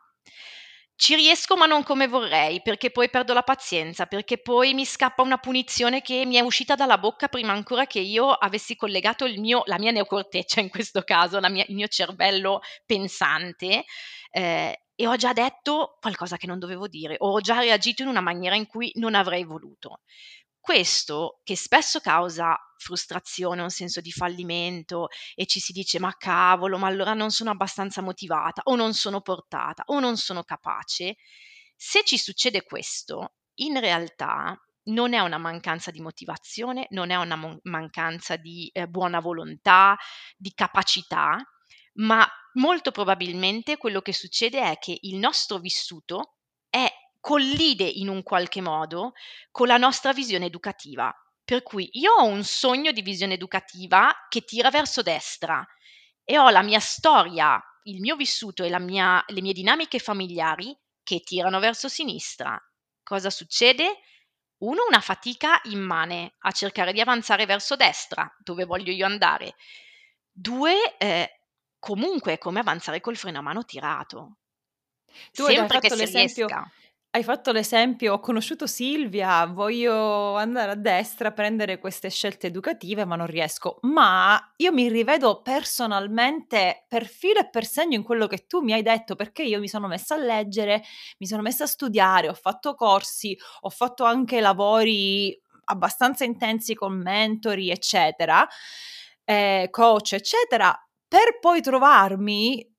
Ci 0.94 1.14
riesco 1.14 1.56
ma 1.56 1.64
non 1.64 1.82
come 1.82 2.08
vorrei, 2.08 2.60
perché 2.60 2.90
poi 2.90 3.08
perdo 3.08 3.32
la 3.32 3.42
pazienza, 3.42 4.04
perché 4.04 4.36
poi 4.36 4.74
mi 4.74 4.84
scappa 4.84 5.22
una 5.22 5.38
punizione 5.38 6.02
che 6.02 6.26
mi 6.26 6.34
è 6.36 6.40
uscita 6.40 6.74
dalla 6.74 6.98
bocca 6.98 7.28
prima 7.28 7.52
ancora 7.52 7.86
che 7.86 8.00
io 8.00 8.28
avessi 8.30 8.76
collegato 8.76 9.26
mio, 9.38 9.62
la 9.64 9.78
mia 9.78 9.92
neocorteccia, 9.92 10.60
in 10.60 10.68
questo 10.68 11.00
caso, 11.02 11.40
mia, 11.48 11.64
il 11.68 11.74
mio 11.74 11.86
cervello 11.86 12.60
pensante, 12.84 13.84
eh, 14.30 14.82
e 14.94 15.06
ho 15.06 15.16
già 15.16 15.32
detto 15.32 15.96
qualcosa 16.00 16.36
che 16.36 16.46
non 16.46 16.58
dovevo 16.58 16.86
dire, 16.86 17.14
o 17.18 17.30
ho 17.32 17.40
già 17.40 17.58
reagito 17.58 18.02
in 18.02 18.08
una 18.08 18.20
maniera 18.20 18.54
in 18.54 18.66
cui 18.66 18.90
non 18.96 19.14
avrei 19.14 19.44
voluto. 19.44 20.00
Questo, 20.60 21.40
che 21.42 21.56
spesso 21.56 22.00
causa 22.00 22.56
frustrazione, 22.76 23.62
un 23.62 23.70
senso 23.70 24.00
di 24.00 24.12
fallimento 24.12 25.08
e 25.34 25.46
ci 25.46 25.58
si 25.58 25.72
dice 25.72 25.98
ma 25.98 26.14
cavolo, 26.16 26.78
ma 26.78 26.86
allora 26.86 27.14
non 27.14 27.30
sono 27.30 27.50
abbastanza 27.50 28.02
motivata 28.02 28.62
o 28.64 28.76
non 28.76 28.94
sono 28.94 29.20
portata 29.20 29.82
o 29.86 30.00
non 30.00 30.16
sono 30.16 30.42
capace, 30.44 31.16
se 31.76 32.04
ci 32.04 32.18
succede 32.18 32.62
questo, 32.62 33.34
in 33.54 33.80
realtà 33.80 34.58
non 34.84 35.14
è 35.14 35.20
una 35.20 35.38
mancanza 35.38 35.90
di 35.90 36.00
motivazione, 36.00 36.86
non 36.90 37.10
è 37.10 37.16
una 37.16 37.36
mo- 37.36 37.58
mancanza 37.62 38.36
di 38.36 38.68
eh, 38.72 38.86
buona 38.86 39.20
volontà, 39.20 39.96
di 40.36 40.52
capacità, 40.52 41.38
ma 41.94 42.26
molto 42.54 42.90
probabilmente 42.90 43.76
quello 43.76 44.00
che 44.00 44.12
succede 44.12 44.60
è 44.60 44.78
che 44.78 44.98
il 45.02 45.16
nostro 45.16 45.58
vissuto 45.58 46.36
è 46.68 46.90
collide 47.20 47.84
in 47.84 48.08
un 48.08 48.22
qualche 48.22 48.60
modo 48.60 49.12
con 49.50 49.66
la 49.66 49.76
nostra 49.76 50.12
visione 50.12 50.46
educativa. 50.46 51.14
Per 51.44 51.62
cui 51.62 51.88
io 51.92 52.12
ho 52.12 52.24
un 52.24 52.44
sogno 52.44 52.92
di 52.92 53.02
visione 53.02 53.34
educativa 53.34 54.26
che 54.28 54.44
tira 54.44 54.70
verso 54.70 55.02
destra 55.02 55.66
e 56.24 56.38
ho 56.38 56.48
la 56.50 56.62
mia 56.62 56.80
storia, 56.80 57.60
il 57.84 58.00
mio 58.00 58.16
vissuto 58.16 58.62
e 58.62 58.78
mia, 58.78 59.22
le 59.26 59.40
mie 59.40 59.52
dinamiche 59.52 59.98
familiari 59.98 60.76
che 61.02 61.20
tirano 61.20 61.58
verso 61.58 61.88
sinistra. 61.88 62.60
Cosa 63.02 63.30
succede? 63.30 64.00
Uno, 64.58 64.84
una 64.86 65.00
fatica 65.00 65.60
immane 65.64 66.34
a 66.40 66.52
cercare 66.52 66.92
di 66.92 67.00
avanzare 67.00 67.46
verso 67.46 67.76
destra, 67.76 68.32
dove 68.38 68.64
voglio 68.64 68.92
io 68.92 69.06
andare. 69.06 69.56
Due, 70.30 70.96
eh, 70.98 71.40
comunque 71.78 72.34
è 72.34 72.38
come 72.38 72.60
avanzare 72.60 73.00
col 73.00 73.16
freno 73.16 73.38
a 73.38 73.42
mano 73.42 73.64
tirato. 73.64 74.36
Tu 75.32 75.44
Sempre 75.44 75.80
che 75.80 75.90
si 75.90 76.04
riesca. 76.04 76.70
Hai 77.12 77.24
fatto 77.24 77.50
l'esempio, 77.50 78.12
ho 78.12 78.20
conosciuto 78.20 78.68
Silvia, 78.68 79.44
voglio 79.46 80.36
andare 80.36 80.70
a 80.70 80.74
destra 80.76 81.32
prendere 81.32 81.80
queste 81.80 82.08
scelte 82.08 82.46
educative, 82.46 83.04
ma 83.04 83.16
non 83.16 83.26
riesco. 83.26 83.78
Ma 83.82 84.40
io 84.58 84.70
mi 84.72 84.88
rivedo 84.88 85.42
personalmente 85.42 86.84
per 86.86 87.04
filo 87.08 87.40
e 87.40 87.50
per 87.50 87.66
segno 87.66 87.96
in 87.96 88.04
quello 88.04 88.28
che 88.28 88.46
tu 88.46 88.60
mi 88.60 88.72
hai 88.74 88.82
detto, 88.82 89.16
perché 89.16 89.42
io 89.42 89.58
mi 89.58 89.66
sono 89.66 89.88
messa 89.88 90.14
a 90.14 90.18
leggere, 90.18 90.84
mi 91.18 91.26
sono 91.26 91.42
messa 91.42 91.64
a 91.64 91.66
studiare, 91.66 92.28
ho 92.28 92.34
fatto 92.34 92.74
corsi, 92.74 93.36
ho 93.62 93.70
fatto 93.70 94.04
anche 94.04 94.40
lavori 94.40 95.36
abbastanza 95.64 96.22
intensi 96.22 96.74
con 96.74 96.94
mentori, 96.96 97.70
eccetera, 97.70 98.46
eh, 99.24 99.66
coach, 99.70 100.12
eccetera, 100.12 100.72
per 101.08 101.40
poi 101.40 101.60
trovarmi 101.60 102.69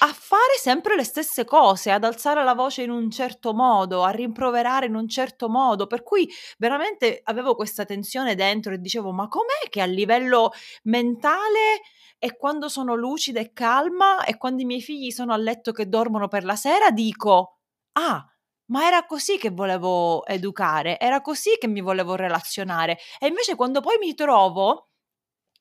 a 0.00 0.12
fare 0.12 0.56
sempre 0.60 0.96
le 0.96 1.04
stesse 1.04 1.44
cose, 1.44 1.90
ad 1.90 2.04
alzare 2.04 2.42
la 2.44 2.54
voce 2.54 2.82
in 2.82 2.90
un 2.90 3.10
certo 3.10 3.52
modo, 3.54 4.02
a 4.02 4.10
rimproverare 4.10 4.86
in 4.86 4.94
un 4.94 5.08
certo 5.08 5.48
modo, 5.48 5.86
per 5.86 6.02
cui 6.02 6.28
veramente 6.58 7.20
avevo 7.24 7.54
questa 7.54 7.84
tensione 7.84 8.34
dentro 8.34 8.72
e 8.72 8.78
dicevo 8.78 9.12
ma 9.12 9.28
com'è 9.28 9.68
che 9.68 9.80
a 9.80 9.86
livello 9.86 10.52
mentale 10.84 11.80
e 12.18 12.36
quando 12.36 12.68
sono 12.68 12.94
lucida 12.94 13.40
e 13.40 13.52
calma 13.52 14.24
e 14.24 14.36
quando 14.36 14.62
i 14.62 14.64
miei 14.64 14.80
figli 14.80 15.10
sono 15.10 15.32
a 15.32 15.36
letto 15.36 15.72
che 15.72 15.88
dormono 15.88 16.28
per 16.28 16.44
la 16.44 16.56
sera 16.56 16.90
dico 16.90 17.58
ah 17.92 18.26
ma 18.66 18.86
era 18.86 19.04
così 19.04 19.36
che 19.36 19.50
volevo 19.50 20.24
educare, 20.24 20.98
era 20.98 21.20
così 21.20 21.56
che 21.58 21.68
mi 21.68 21.82
volevo 21.82 22.14
relazionare 22.14 22.98
e 23.18 23.26
invece 23.26 23.56
quando 23.56 23.80
poi 23.80 23.98
mi 23.98 24.14
trovo 24.14 24.88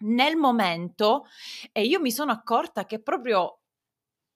nel 0.05 0.35
momento 0.37 1.25
e 1.71 1.83
io 1.83 1.99
mi 1.99 2.11
sono 2.11 2.31
accorta 2.31 2.85
che 2.85 3.01
proprio 3.01 3.62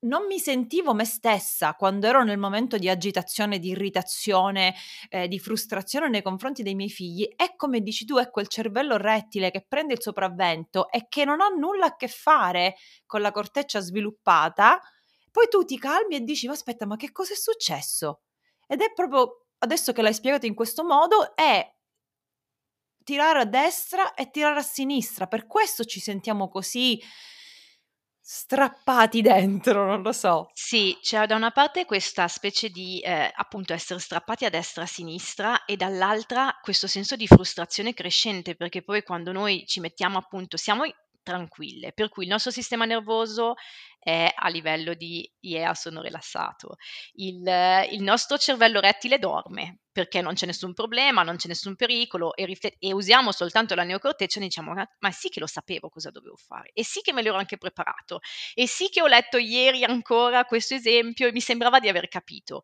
non 0.02 0.26
mi 0.28 0.40
sentivo 0.40 0.94
me 0.94 1.06
stessa 1.06 1.74
quando 1.74 2.08
ero 2.08 2.24
nel 2.24 2.38
momento 2.38 2.78
di 2.78 2.88
agitazione, 2.90 3.60
di 3.60 3.70
irritazione, 3.70 4.76
eh, 5.10 5.28
di 5.28 5.40
frustrazione 5.40 6.08
nei 6.10 6.22
confronti 6.22 6.64
dei 6.64 6.76
miei 6.76 6.90
figli. 6.90 7.28
È 7.36 7.56
come 7.56 7.82
dici 7.82 8.06
tu, 8.06 8.18
è 8.18 8.30
quel 8.30 8.48
cervello 8.48 8.98
rettile 8.98 9.50
che 9.52 9.66
prende 9.68 9.94
il 9.94 10.02
sopravvento 10.02 10.90
e 10.92 11.08
che 11.10 11.26
non 11.26 11.42
ha 11.42 11.48
nulla 11.48 11.88
a 11.88 11.96
che 11.96 12.08
fare 12.08 12.76
con 13.06 13.22
la 13.22 13.32
corteccia 13.32 13.80
sviluppata. 13.80 14.80
Poi 15.32 15.48
tu 15.50 15.64
ti 15.64 15.78
calmi 15.80 16.16
e 16.16 16.22
dici: 16.22 16.48
Ma 16.48 16.54
aspetta, 16.54 16.86
ma 16.86 16.96
che 16.96 17.12
cosa 17.12 17.34
è 17.34 17.38
successo? 17.38 18.22
Ed 18.68 18.82
è 18.82 18.92
proprio 18.94 19.46
adesso 19.60 19.92
che 19.94 20.02
l'hai 20.02 20.14
spiegato 20.14 20.46
in 20.46 20.54
questo 20.54 20.84
modo, 20.84 21.36
è 21.36 21.68
tirare 23.04 23.40
a 23.40 23.46
destra 23.46 24.14
e 24.14 24.30
tirare 24.30 24.60
a 24.60 24.64
sinistra. 24.64 25.28
Per 25.28 25.48
questo 25.48 25.86
ci 25.86 26.00
sentiamo 26.00 26.50
così 26.50 27.02
strappati 28.30 29.22
dentro, 29.22 29.86
non 29.86 30.02
lo 30.02 30.12
so. 30.12 30.50
Sì, 30.54 30.98
c'è 31.02 31.26
da 31.28 31.38
una 31.38 31.52
parte 31.52 31.86
questa 31.86 32.28
specie 32.28 32.68
di 32.68 33.00
eh, 33.00 33.32
appunto 33.34 33.72
essere 33.72 34.02
strappati 34.02 34.44
a 34.44 34.50
destra 34.50 34.82
e 34.82 34.86
a 34.86 34.88
sinistra 34.90 35.64
e 35.64 35.78
dall'altra 35.78 36.60
questo 36.62 36.88
senso 36.88 37.16
di 37.16 37.26
frustrazione 37.26 37.94
crescente 37.94 38.56
perché 38.56 38.84
poi 38.84 39.02
quando 39.04 39.32
noi 39.32 39.64
ci 39.66 39.80
mettiamo 39.80 40.18
appunto, 40.18 40.58
siamo 40.58 40.84
tranquille, 41.28 41.92
per 41.92 42.08
cui 42.08 42.24
il 42.24 42.30
nostro 42.30 42.52
sistema 42.52 42.86
nervoso 42.86 43.56
è 44.00 44.32
a 44.34 44.48
livello 44.48 44.94
di 44.94 45.30
yeah, 45.42 45.74
sono 45.74 46.02
rilassato, 46.02 46.78
il, 47.16 47.42
il 47.92 48.02
nostro 48.02 48.38
cervello 48.38 48.80
rettile 48.80 49.20
dorme 49.20 49.80
perché 49.92 50.22
non 50.22 50.36
c'è 50.36 50.46
nessun 50.46 50.74
problema, 50.74 51.24
non 51.24 51.36
c'è 51.36 51.50
nessun 51.50 51.76
pericolo 51.76 52.34
e, 52.34 52.46
riflet- 52.46 52.78
e 52.80 52.94
usiamo 52.94 53.34
soltanto 53.34 53.76
la 53.76 53.84
neocorteccia 53.84 54.40
e 54.40 54.44
diciamo 54.44 54.74
ma 55.00 55.12
sì 55.12 55.28
che 55.28 55.42
lo 55.42 55.48
sapevo 55.48 55.90
cosa 55.90 56.12
dovevo 56.12 56.38
fare 56.38 56.70
e 56.74 56.86
sì 56.86 57.02
che 57.02 57.12
me 57.12 57.22
l'ero 57.22 57.36
anche 57.36 57.58
preparato 57.58 58.20
e 58.54 58.68
sì 58.68 58.88
che 58.90 59.02
ho 59.02 59.08
letto 59.08 59.38
ieri 59.38 59.84
ancora 59.84 60.46
questo 60.46 60.76
esempio 60.76 61.28
e 61.28 61.32
mi 61.34 61.42
sembrava 61.42 61.80
di 61.80 61.90
aver 61.90 62.08
capito. 62.08 62.62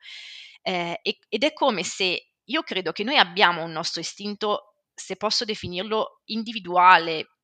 Eh, 0.61 0.99
ed 1.01 1.43
è 1.43 1.51
come 1.51 1.83
se 1.83 2.29
io 2.45 2.61
credo 2.61 2.91
che 2.93 3.03
noi 3.03 3.17
abbiamo 3.17 3.63
un 3.63 3.71
nostro 3.71 3.99
istinto, 3.99 4.75
se 4.93 5.17
posso 5.17 5.43
definirlo 5.43 6.21
individuale, 6.25 7.39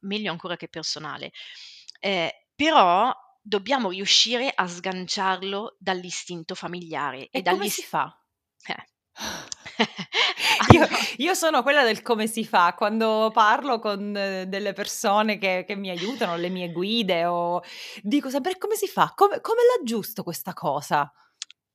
meglio 0.00 0.30
ancora 0.30 0.56
che 0.56 0.68
personale. 0.68 1.32
Eh, 2.00 2.46
però 2.54 3.14
dobbiamo 3.40 3.90
riuscire 3.90 4.50
a 4.54 4.66
sganciarlo 4.66 5.76
dall'istinto 5.78 6.54
familiare. 6.54 7.28
E, 7.30 7.38
e 7.38 7.42
come 7.42 7.68
si 7.68 7.82
fa? 7.82 8.16
Eh. 8.66 8.86
io, 10.72 10.88
io, 11.18 11.34
sono 11.34 11.62
quella 11.62 11.84
del 11.84 12.02
come 12.02 12.26
si 12.26 12.44
fa 12.44 12.74
quando 12.74 13.30
parlo 13.32 13.78
con 13.78 14.16
eh, 14.16 14.46
delle 14.46 14.72
persone 14.72 15.38
che, 15.38 15.64
che 15.66 15.76
mi 15.76 15.90
aiutano, 15.90 16.36
le 16.36 16.48
mie 16.48 16.72
guide, 16.72 17.26
o 17.26 17.62
dico 18.02 18.30
sempre 18.30 18.58
come 18.58 18.76
si 18.76 18.88
fa, 18.88 19.12
come, 19.14 19.40
come 19.40 19.60
l'aggiusto 19.76 20.22
questa 20.22 20.52
cosa? 20.52 21.12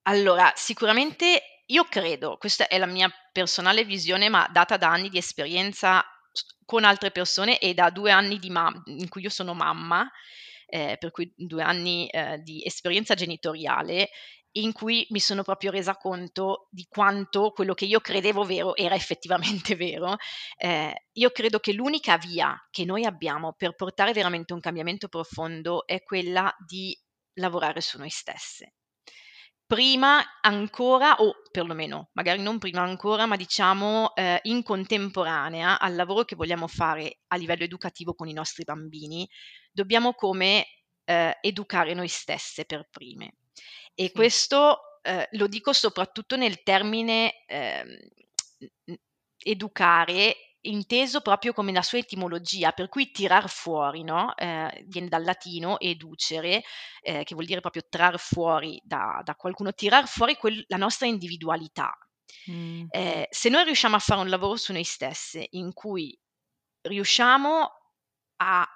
Allora, 0.03 0.51
sicuramente 0.55 1.63
io 1.67 1.83
credo, 1.83 2.37
questa 2.37 2.67
è 2.67 2.77
la 2.77 2.87
mia 2.87 3.09
personale 3.31 3.85
visione, 3.85 4.27
ma 4.27 4.47
data 4.51 4.75
da 4.75 4.89
anni 4.89 5.09
di 5.09 5.17
esperienza 5.17 6.03
con 6.65 6.83
altre 6.83 7.11
persone 7.11 7.59
e 7.59 7.73
da 7.73 7.89
due 7.89 8.11
anni 8.11 8.39
di 8.39 8.49
mam- 8.49 8.81
in 8.85 9.09
cui 9.09 9.23
io 9.23 9.29
sono 9.29 9.53
mamma, 9.53 10.09
eh, 10.67 10.97
per 10.99 11.11
cui 11.11 11.33
due 11.35 11.63
anni 11.63 12.07
eh, 12.07 12.39
di 12.39 12.63
esperienza 12.63 13.15
genitoriale, 13.15 14.09
in 14.53 14.71
cui 14.71 15.05
mi 15.09 15.19
sono 15.19 15.43
proprio 15.43 15.71
resa 15.71 15.95
conto 15.95 16.67
di 16.71 16.85
quanto 16.89 17.51
quello 17.51 17.73
che 17.73 17.85
io 17.85 17.99
credevo 17.99 18.43
vero 18.43 18.75
era 18.75 18.95
effettivamente 18.95 19.75
vero. 19.77 20.15
Eh, 20.57 21.05
io 21.13 21.29
credo 21.31 21.59
che 21.59 21.73
l'unica 21.73 22.17
via 22.17 22.55
che 22.71 22.85
noi 22.85 23.05
abbiamo 23.05 23.53
per 23.53 23.75
portare 23.75 24.13
veramente 24.13 24.53
un 24.53 24.59
cambiamento 24.59 25.07
profondo 25.07 25.85
è 25.85 26.01
quella 26.03 26.53
di 26.65 26.97
lavorare 27.33 27.81
su 27.81 27.97
noi 27.97 28.09
stesse 28.09 28.73
prima 29.69 30.39
ancora, 30.41 31.17
o 31.17 31.43
perlomeno 31.51 32.09
magari 32.13 32.41
non 32.41 32.57
prima 32.57 32.81
ancora, 32.81 33.27
ma 33.27 33.35
diciamo 33.35 34.15
eh, 34.15 34.39
in 34.45 34.63
contemporanea 34.63 35.79
al 35.79 35.93
lavoro 35.93 36.25
che 36.25 36.35
vogliamo 36.35 36.65
fare 36.65 37.19
a 37.27 37.35
livello 37.35 37.65
educativo 37.65 38.15
con 38.15 38.27
i 38.27 38.33
nostri 38.33 38.63
bambini, 38.63 39.29
dobbiamo 39.71 40.13
come 40.15 40.65
eh, 41.05 41.37
educare 41.41 41.93
noi 41.93 42.07
stesse 42.07 42.65
per 42.65 42.87
prime. 42.89 43.35
E 43.93 44.07
sì. 44.07 44.11
questo 44.11 45.01
eh, 45.03 45.27
lo 45.33 45.45
dico 45.45 45.71
soprattutto 45.71 46.35
nel 46.35 46.63
termine 46.63 47.45
ehm, 47.45 47.95
educare 49.37 50.48
inteso 50.61 51.21
proprio 51.21 51.53
come 51.53 51.71
la 51.71 51.81
sua 51.81 51.99
etimologia, 51.99 52.71
per 52.71 52.89
cui 52.89 53.11
tirar 53.11 53.49
fuori, 53.49 54.03
no? 54.03 54.35
eh, 54.35 54.83
viene 54.87 55.07
dal 55.07 55.23
latino 55.23 55.79
educere, 55.79 56.63
eh, 57.01 57.23
che 57.23 57.33
vuol 57.33 57.45
dire 57.45 57.61
proprio 57.61 57.83
trar 57.87 58.19
fuori 58.19 58.79
da, 58.83 59.21
da 59.23 59.35
qualcuno, 59.35 59.73
tirar 59.73 60.07
fuori 60.07 60.35
quel, 60.35 60.63
la 60.67 60.77
nostra 60.77 61.07
individualità. 61.07 61.97
Mm. 62.51 62.85
Eh, 62.89 63.27
se 63.29 63.49
noi 63.49 63.63
riusciamo 63.63 63.95
a 63.95 63.99
fare 63.99 64.21
un 64.21 64.29
lavoro 64.29 64.55
su 64.55 64.71
noi 64.73 64.83
stesse 64.83 65.47
in 65.51 65.73
cui 65.73 66.17
riusciamo 66.81 67.71
a 68.37 68.67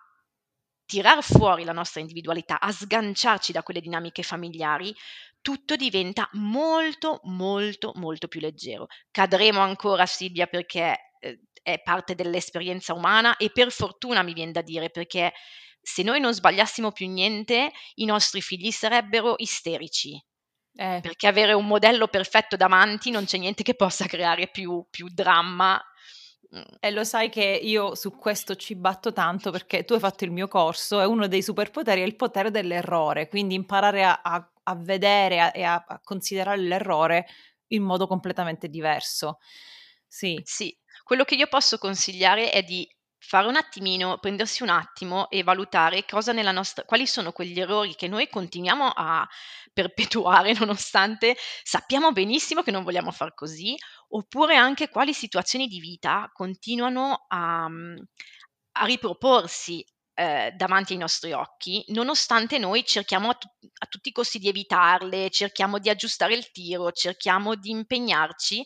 tirar 0.93 1.23
fuori 1.23 1.63
la 1.63 1.71
nostra 1.71 2.01
individualità, 2.01 2.59
a 2.59 2.71
sganciarci 2.71 3.51
da 3.51 3.63
quelle 3.63 3.81
dinamiche 3.81 4.21
familiari, 4.21 4.95
tutto 5.41 5.75
diventa 5.75 6.29
molto, 6.33 7.19
molto, 7.23 7.93
molto 7.95 8.27
più 8.27 8.39
leggero. 8.39 8.85
Cadremo 9.09 9.59
ancora, 9.59 10.05
Silvia, 10.05 10.45
perché 10.45 11.15
eh, 11.19 11.39
è 11.63 11.81
parte 11.81 12.13
dell'esperienza 12.13 12.93
umana 12.93 13.37
e 13.37 13.49
per 13.49 13.71
fortuna 13.71 14.21
mi 14.21 14.33
viene 14.33 14.51
da 14.51 14.61
dire 14.61 14.91
perché 14.91 15.33
se 15.81 16.03
noi 16.03 16.19
non 16.19 16.31
sbagliassimo 16.31 16.91
più 16.91 17.09
niente, 17.09 17.71
i 17.95 18.05
nostri 18.05 18.39
figli 18.39 18.69
sarebbero 18.69 19.33
isterici. 19.37 20.23
Eh. 20.75 20.99
Perché 21.01 21.25
avere 21.25 21.53
un 21.53 21.65
modello 21.65 22.07
perfetto 22.07 22.55
davanti 22.55 23.09
non 23.09 23.25
c'è 23.25 23.39
niente 23.39 23.63
che 23.63 23.73
possa 23.73 24.05
creare 24.05 24.47
più, 24.51 24.85
più 24.91 25.07
dramma 25.09 25.83
e 26.79 26.91
lo 26.91 27.03
sai 27.03 27.29
che 27.29 27.43
io 27.43 27.95
su 27.95 28.11
questo 28.15 28.55
ci 28.55 28.75
batto 28.75 29.11
tanto 29.11 29.51
perché 29.51 29.85
tu 29.85 29.93
hai 29.93 29.99
fatto 29.99 30.23
il 30.23 30.31
mio 30.31 30.47
corso 30.47 31.01
e 31.01 31.05
uno 31.05 31.27
dei 31.27 31.41
superpoteri 31.41 32.01
è 32.01 32.05
il 32.05 32.15
potere 32.15 32.51
dell'errore, 32.51 33.27
quindi 33.27 33.55
imparare 33.55 34.03
a, 34.03 34.21
a, 34.21 34.51
a 34.63 34.75
vedere 34.75 35.51
e 35.53 35.63
a, 35.63 35.83
a, 35.87 35.99
considerare 36.03 36.57
l'errore 36.57 37.25
in 37.67 37.83
modo 37.83 38.07
completamente 38.07 38.69
diverso. 38.69 39.39
Sì. 40.07 40.39
Sì, 40.43 40.75
quello 41.03 41.23
che 41.23 41.35
io 41.35 41.47
posso 41.47 41.77
consigliare 41.77 42.51
è 42.51 42.61
di 42.61 42.87
fare 43.25 43.47
un 43.47 43.55
attimino, 43.55 44.17
prendersi 44.19 44.63
un 44.63 44.69
attimo 44.69 45.29
e 45.29 45.43
valutare 45.43 46.05
nostra, 46.51 46.83
quali 46.83 47.07
sono 47.07 47.31
quegli 47.31 47.59
errori 47.59 47.95
che 47.95 48.07
noi 48.09 48.27
continuiamo 48.27 48.89
a 48.93 49.27
perpetuare 49.71 50.53
nonostante 50.59 51.35
sappiamo 51.63 52.11
benissimo 52.11 52.61
che 52.61 52.71
non 52.71 52.83
vogliamo 52.83 53.11
far 53.11 53.33
così, 53.33 53.75
oppure 54.15 54.55
anche 54.55 54.89
quali 54.89 55.13
situazioni 55.13 55.67
di 55.67 55.79
vita 55.79 56.29
continuano 56.33 57.25
a, 57.27 57.65
a 57.65 58.85
riproporsi 58.85 59.85
eh, 60.15 60.53
davanti 60.55 60.93
ai 60.93 60.99
nostri 60.99 61.31
occhi, 61.31 61.83
nonostante 61.87 62.59
noi 62.59 62.85
cerchiamo 62.85 63.29
a, 63.29 63.33
tu- 63.33 63.47
a, 63.79 63.87
tutti 63.87 64.09
i 64.09 64.11
costi 64.11 64.37
di 64.37 64.47
evitarle, 64.47 65.31
cerchiamo 65.31 65.79
di 65.79 65.89
aggiustare 65.89 66.35
il 66.35 66.51
tiro, 66.51 66.91
cerchiamo 66.91 67.55
di 67.55 67.71
impegnarci, 67.71 68.63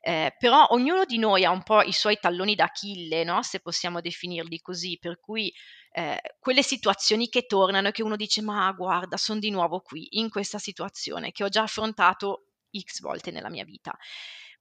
eh, 0.00 0.34
però 0.36 0.66
ognuno 0.70 1.04
di 1.04 1.18
noi 1.18 1.44
ha 1.44 1.50
un 1.50 1.62
po' 1.62 1.82
i 1.82 1.92
suoi 1.92 2.18
talloni 2.18 2.56
d'Achille, 2.56 3.22
no? 3.22 3.42
se 3.42 3.60
possiamo 3.60 4.00
definirli 4.00 4.60
così, 4.60 4.98
per 4.98 5.20
cui 5.20 5.52
eh, 5.92 6.20
quelle 6.40 6.64
situazioni 6.64 7.28
che 7.28 7.46
tornano 7.46 7.88
e 7.88 7.92
che 7.92 8.02
uno 8.02 8.16
dice 8.16 8.42
ma 8.42 8.70
guarda, 8.72 9.16
sono 9.16 9.38
di 9.38 9.50
nuovo 9.50 9.80
qui, 9.80 10.18
in 10.18 10.28
questa 10.28 10.58
situazione 10.58 11.30
che 11.30 11.44
ho 11.44 11.48
già 11.48 11.62
affrontato 11.62 12.46
x 12.76 13.00
volte 13.00 13.30
nella 13.30 13.50
mia 13.50 13.64
vita. 13.64 13.96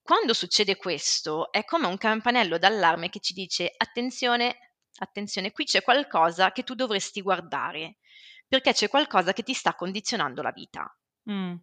Quando 0.07 0.33
succede 0.33 0.77
questo 0.77 1.51
è 1.51 1.65
come 1.65 1.85
un 1.85 1.97
campanello 1.97 2.57
d'allarme 2.57 3.09
che 3.09 3.19
ci 3.19 3.33
dice 3.33 3.73
attenzione, 3.75 4.77
attenzione, 4.99 5.51
qui 5.51 5.65
c'è 5.65 5.81
qualcosa 5.81 6.53
che 6.53 6.63
tu 6.63 6.75
dovresti 6.75 7.21
guardare, 7.21 7.97
perché 8.47 8.71
c'è 8.71 8.87
qualcosa 8.87 9.33
che 9.33 9.43
ti 9.43 9.51
sta 9.51 9.75
condizionando 9.75 10.41
la 10.41 10.51
vita. 10.51 10.97
Mm. 11.29 11.55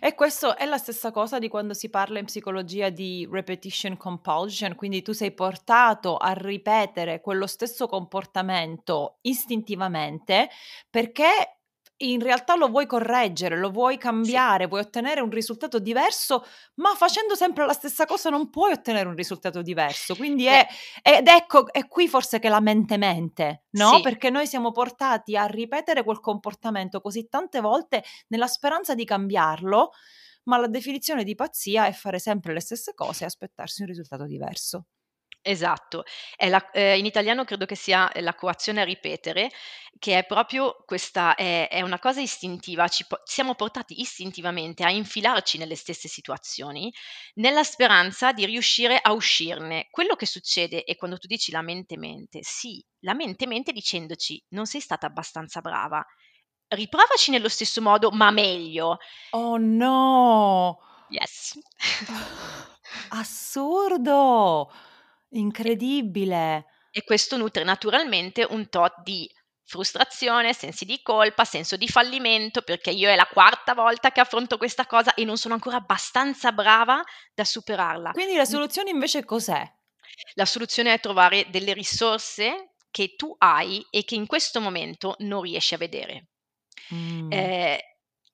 E 0.00 0.14
questo 0.14 0.54
è 0.54 0.66
la 0.66 0.76
stessa 0.76 1.10
cosa 1.10 1.38
di 1.38 1.48
quando 1.48 1.72
si 1.72 1.88
parla 1.88 2.18
in 2.18 2.26
psicologia 2.26 2.90
di 2.90 3.26
repetition 3.30 3.96
compulsion, 3.96 4.74
quindi 4.74 5.00
tu 5.00 5.12
sei 5.12 5.32
portato 5.32 6.18
a 6.18 6.32
ripetere 6.32 7.22
quello 7.22 7.46
stesso 7.46 7.86
comportamento 7.86 9.16
istintivamente 9.22 10.50
perché 10.90 11.57
in 11.98 12.20
realtà 12.20 12.54
lo 12.54 12.68
vuoi 12.68 12.86
correggere, 12.86 13.56
lo 13.56 13.70
vuoi 13.70 13.98
cambiare, 13.98 14.64
sì. 14.64 14.68
vuoi 14.68 14.82
ottenere 14.82 15.20
un 15.20 15.30
risultato 15.30 15.78
diverso, 15.78 16.44
ma 16.74 16.94
facendo 16.94 17.34
sempre 17.34 17.66
la 17.66 17.72
stessa 17.72 18.04
cosa 18.04 18.30
non 18.30 18.50
puoi 18.50 18.72
ottenere 18.72 19.08
un 19.08 19.14
risultato 19.14 19.62
diverso. 19.62 20.14
Quindi 20.14 20.46
è, 20.46 20.66
ed 21.02 21.26
ecco, 21.26 21.72
è 21.72 21.88
qui 21.88 22.08
forse 22.08 22.38
che 22.38 22.48
la 22.48 22.60
mente 22.60 22.96
mente, 22.96 23.64
no? 23.70 23.96
Sì. 23.96 24.02
Perché 24.02 24.30
noi 24.30 24.46
siamo 24.46 24.70
portati 24.70 25.36
a 25.36 25.46
ripetere 25.46 26.04
quel 26.04 26.20
comportamento 26.20 27.00
così 27.00 27.28
tante 27.28 27.60
volte 27.60 28.04
nella 28.28 28.46
speranza 28.46 28.94
di 28.94 29.04
cambiarlo, 29.04 29.90
ma 30.44 30.56
la 30.58 30.68
definizione 30.68 31.24
di 31.24 31.34
pazzia 31.34 31.86
è 31.86 31.92
fare 31.92 32.18
sempre 32.18 32.52
le 32.52 32.60
stesse 32.60 32.94
cose 32.94 33.24
e 33.24 33.26
aspettarsi 33.26 33.82
un 33.82 33.88
risultato 33.88 34.24
diverso. 34.24 34.86
Esatto, 35.50 36.04
la 36.48 36.70
ehm, 36.72 36.98
in 36.98 37.06
italiano 37.06 37.44
credo 37.44 37.64
che 37.64 37.74
sia 37.74 38.10
la 38.16 38.34
coazione 38.34 38.82
a 38.82 38.84
ripetere, 38.84 39.50
che 39.98 40.18
è 40.18 40.26
proprio 40.26 40.82
questa 40.84 41.34
è 41.36 41.68
è 41.70 41.80
una 41.80 41.98
cosa 41.98 42.20
istintiva, 42.20 42.86
ci 42.88 43.06
po 43.06 43.18
siamo 43.24 43.54
portati 43.54 43.98
istintivamente 44.02 44.84
a 44.84 44.90
infilarci 44.90 45.56
nelle 45.56 45.74
stesse 45.74 46.06
situazioni, 46.06 46.92
nella 47.36 47.64
speranza 47.64 48.32
di 48.32 48.44
riuscire 48.44 48.98
a 49.00 49.12
uscirne. 49.12 49.86
Quello 49.90 50.16
che 50.16 50.26
succede 50.26 50.84
è 50.84 50.96
quando 50.96 51.16
tu 51.16 51.26
dici 51.26 51.50
la 51.50 51.62
mente 51.62 51.96
mente, 51.96 52.40
sì, 52.42 52.84
la 53.00 53.14
mente 53.14 53.46
mente 53.46 53.72
dicendoci: 53.72 54.44
"Non 54.48 54.66
sei 54.66 54.82
stata 54.82 55.06
abbastanza 55.06 55.62
brava, 55.62 56.04
riprovaci 56.68 57.30
nello 57.30 57.48
stesso 57.48 57.80
modo, 57.80 58.10
ma 58.10 58.30
meglio". 58.30 58.98
Oh 59.32 59.56
no! 59.58 60.78
Yes. 61.08 61.58
Assurdo! 63.10 64.70
Incredibile! 65.30 66.66
E 66.90 67.04
questo 67.04 67.36
nutre 67.36 67.64
naturalmente 67.64 68.46
un 68.48 68.68
tot 68.68 69.02
di 69.02 69.30
frustrazione, 69.64 70.54
sensi 70.54 70.86
di 70.86 71.02
colpa, 71.02 71.44
senso 71.44 71.76
di 71.76 71.86
fallimento, 71.86 72.62
perché 72.62 72.90
io 72.90 73.10
è 73.10 73.16
la 73.16 73.28
quarta 73.30 73.74
volta 73.74 74.10
che 74.10 74.20
affronto 74.20 74.56
questa 74.56 74.86
cosa 74.86 75.12
e 75.14 75.24
non 75.24 75.36
sono 75.36 75.54
ancora 75.54 75.76
abbastanza 75.76 76.52
brava 76.52 77.02
da 77.34 77.44
superarla. 77.44 78.12
Quindi 78.12 78.34
la 78.34 78.46
soluzione 78.46 78.90
invece 78.90 79.24
cos'è? 79.24 79.62
La 80.34 80.46
soluzione 80.46 80.94
è 80.94 81.00
trovare 81.00 81.46
delle 81.50 81.74
risorse 81.74 82.72
che 82.90 83.14
tu 83.14 83.34
hai 83.38 83.84
e 83.90 84.04
che 84.04 84.14
in 84.14 84.26
questo 84.26 84.60
momento 84.60 85.16
non 85.18 85.42
riesci 85.42 85.74
a 85.74 85.78
vedere. 85.78 86.28
Mm. 86.94 87.30
Eh, 87.30 87.82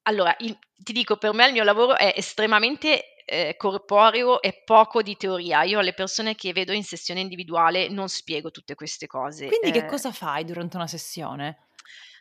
allora, 0.02 0.34
il, 0.38 0.56
ti 0.76 0.92
dico, 0.92 1.16
per 1.16 1.32
me 1.32 1.46
il 1.46 1.52
mio 1.52 1.64
lavoro 1.64 1.96
è 1.96 2.12
estremamente 2.16 3.13
eh, 3.24 3.54
corporeo 3.56 4.40
e 4.42 4.62
poco 4.64 5.02
di 5.02 5.16
teoria. 5.16 5.62
Io 5.62 5.78
alle 5.78 5.94
persone 5.94 6.34
che 6.34 6.52
vedo 6.52 6.72
in 6.72 6.84
sessione 6.84 7.20
individuale 7.20 7.88
non 7.88 8.08
spiego 8.08 8.50
tutte 8.50 8.74
queste 8.74 9.06
cose. 9.06 9.46
Quindi 9.46 9.70
che 9.70 9.84
eh 9.84 9.88
cosa 9.88 10.12
fai 10.12 10.44
durante 10.44 10.76
una 10.76 10.86
sessione? 10.86 11.68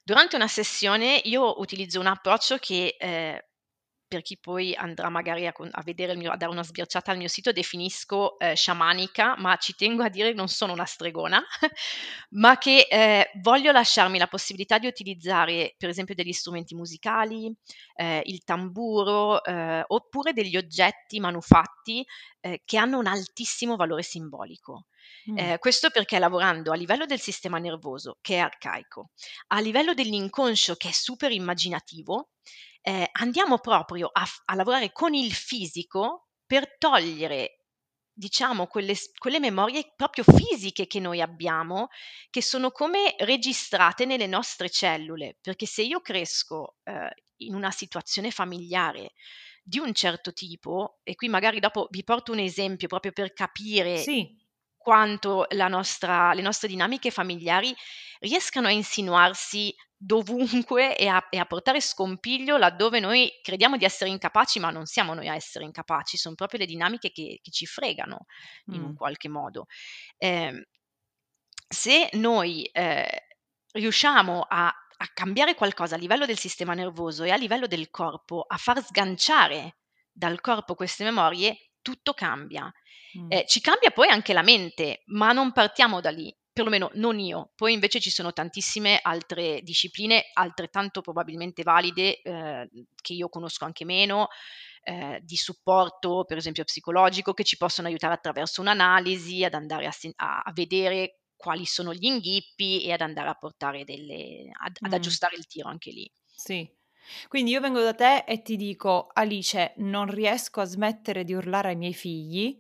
Durante 0.04 0.36
una 0.36 0.48
sessione 0.48 1.22
io 1.24 1.60
utilizzo 1.60 2.00
un 2.00 2.08
approccio 2.08 2.58
che 2.58 2.96
eh, 3.00 3.46
per 4.14 4.22
chi 4.22 4.38
poi 4.38 4.76
andrà 4.76 5.10
magari 5.10 5.48
a, 5.48 5.54
a 5.72 5.82
vedere 5.82 6.12
il 6.12 6.20
mio, 6.20 6.30
a 6.30 6.38
dare 6.38 6.52
una 6.52 6.62
sbirciata 6.62 7.10
al 7.10 7.18
mio 7.18 7.28
sito, 7.28 7.52
definisco 7.52 8.38
eh, 8.38 8.56
sciamanica, 8.56 9.36
ma 9.40 9.56
ci 9.56 9.74
tengo 9.74 10.04
a 10.04 10.10
dire 10.10 10.30
che 10.30 10.36
non 10.36 10.48
sono 10.48 10.72
una 10.72 10.86
stregona, 10.86 11.42
ma 12.38 12.60
che 12.60 12.86
eh, 12.88 13.32
voglio 13.42 13.72
lasciarmi 13.72 14.20
la 14.20 14.28
possibilità 14.28 14.78
di 14.78 14.86
utilizzare 14.86 15.74
per 15.80 15.90
esempio 15.90 16.14
degli 16.14 16.32
strumenti 16.32 16.76
musicali, 16.76 17.52
eh, 17.96 18.22
il 18.26 18.44
tamburo, 18.44 19.44
eh, 19.44 19.84
oppure 19.88 20.32
degli 20.32 20.58
oggetti 20.58 21.20
manufatti 21.20 22.06
eh, 22.42 22.62
che 22.64 22.78
hanno 22.78 23.00
un 23.00 23.08
altissimo 23.08 23.76
valore 23.76 24.04
simbolico. 24.04 24.86
Mm. 25.32 25.38
Eh, 25.40 25.58
questo 25.58 25.90
perché 25.90 26.20
lavorando 26.20 26.72
a 26.72 26.76
livello 26.76 27.08
del 27.08 27.20
sistema 27.20 27.58
nervoso, 27.58 28.20
che 28.22 28.36
è 28.36 28.40
arcaico, 28.40 29.10
a 29.48 29.60
livello 29.60 29.96
dell'inconscio, 29.96 30.76
che 30.76 30.90
è 30.90 30.92
super 30.92 31.32
immaginativo, 31.32 32.30
eh, 32.86 33.10
andiamo 33.14 33.60
proprio 33.60 34.10
a, 34.12 34.26
a, 34.46 34.56
lavorare 34.56 34.92
con 34.92 35.14
il 35.14 35.32
fisico 35.32 36.28
per 36.46 36.78
togliere 36.78 37.60
diciamo 38.12 38.68
quelle, 38.68 38.94
quelle, 39.18 39.40
memorie 39.40 39.94
proprio 39.96 40.26
fisiche 40.26 40.86
che 40.86 41.00
noi 41.00 41.22
abbiamo 41.22 41.88
che 42.30 42.42
sono 42.42 42.72
come 42.72 43.16
registrate 43.20 44.06
nelle 44.06 44.28
nostre 44.28 44.70
cellule 44.70 45.38
perché 45.42 45.66
se 45.66 45.82
io 45.82 46.02
cresco 46.02 46.76
eh, 46.84 47.10
in 47.38 47.56
una 47.56 47.72
situazione 47.72 48.30
familiare 48.30 49.14
di 49.64 49.80
un 49.80 49.94
certo 49.94 50.34
tipo 50.34 51.00
e 51.04 51.16
qui 51.16 51.30
magari 51.30 51.62
dopo 51.62 51.88
vi 51.90 52.04
porto 52.04 52.34
un 52.34 52.40
esempio 52.40 52.90
proprio 52.90 53.14
per 53.14 53.32
capire 53.32 53.98
sì. 53.98 54.38
quanto 54.76 55.48
nostra, 55.70 56.34
le 56.34 56.42
nostre 56.42 56.68
dinamiche 56.68 57.12
familiari 57.12 57.74
riescano 58.20 58.68
a 58.68 58.72
insinuarsi 58.72 59.74
dovunque 60.06 60.98
e 60.98 61.08
a, 61.08 61.26
e 61.30 61.38
a, 61.38 61.46
portare 61.46 61.80
scompiglio 61.80 62.58
laddove 62.58 63.00
noi 63.00 63.32
crediamo 63.42 63.78
di 63.78 63.86
essere 63.86 64.10
incapaci, 64.10 64.60
ma 64.60 64.70
non 64.70 64.86
siamo 64.86 65.14
noi 65.14 65.30
a 65.30 65.36
essere 65.36 65.64
incapaci, 65.64 66.18
sono 66.18 66.36
proprio 66.36 66.60
le 66.60 66.66
dinamiche 66.66 67.12
che, 67.12 67.40
che 67.42 67.52
ci 67.52 67.66
fregano 67.66 68.26
in 68.66 68.82
mm. 68.82 68.86
un 68.86 68.96
qualche 68.96 69.30
modo. 69.30 69.68
Eh, 70.18 70.68
se 71.68 72.10
noi 72.14 72.66
eh, 72.66 73.28
riusciamo 73.72 74.42
a, 74.42 74.68
a 74.68 75.08
cambiare 75.14 75.56
qualcosa 75.56 75.96
a 75.96 76.00
livello 76.00 76.26
del 76.26 76.38
sistema 76.38 76.74
nervoso 76.74 77.24
e 77.24 77.32
a 77.32 77.38
livello 77.38 77.68
del 77.68 77.90
corpo, 77.90 78.44
a 78.46 78.58
far 78.58 78.84
sganciare 78.84 79.78
dal 80.12 80.42
corpo 80.42 80.76
queste 80.76 81.06
memorie, 81.06 81.72
tutto 81.82 82.14
cambia. 82.14 82.72
Mm. 83.18 83.32
Eh, 83.32 83.46
ci 83.48 83.62
cambia 83.62 83.92
poi 83.92 84.10
anche 84.10 84.34
la 84.34 84.44
mente, 84.44 85.04
ma 85.06 85.32
non 85.32 85.54
partiamo 85.54 86.02
da 86.02 86.10
lì 86.10 86.36
perlomeno 86.54 86.92
non 86.94 87.20
io. 87.20 87.52
Poi 87.56 87.74
invece 87.74 88.00
ci 88.00 88.12
sono 88.12 88.32
tantissime 88.32 89.00
altre 89.02 89.62
discipline 89.64 90.30
altrettanto 90.34 91.02
probabilmente 91.02 91.64
valide 91.64 92.22
eh, 92.22 92.70
che 93.02 93.14
io 93.14 93.28
conosco 93.28 93.66
anche 93.66 93.84
meno. 93.84 94.28
Eh, 94.86 95.22
di 95.24 95.38
supporto, 95.38 96.26
per 96.26 96.38
esempio 96.38 96.66
psicologico, 96.66 97.34
che 97.34 97.46
ci 97.46 97.58
possono 97.58 97.88
aiutare 97.88 98.14
attraverso 98.14 98.60
un'analisi 98.62 99.44
ad 99.46 99.54
andare 99.54 99.88
a, 99.88 100.42
a, 100.44 100.52
vedere 100.54 101.20
quali 101.38 101.66
sono 101.66 101.94
gli 101.94 102.04
inghippi 102.04 102.84
e 102.84 102.92
ad 102.92 103.00
andare 103.00 103.30
a 103.30 103.36
portare 103.36 103.86
delle, 103.86 104.50
ad, 104.52 104.76
ad 104.82 104.92
mm. 104.92 104.94
aggiustare 104.94 105.38
il 105.38 105.48
tiro 105.48 105.70
anche 105.70 105.90
lì. 105.92 106.12
Sì. 106.26 106.70
Quindi 107.30 107.52
io 107.52 107.62
vengo 107.62 107.82
da 107.82 107.94
te 107.94 108.26
e 108.28 108.42
ti 108.42 108.58
dico, 108.58 109.08
Alice, 109.14 109.74
non 109.78 110.10
riesco 110.10 110.60
a 110.62 110.66
smettere 110.66 111.24
di 111.24 111.34
urlare 111.34 111.70
ai 111.70 111.76
miei 111.78 111.94
figli. 111.94 112.58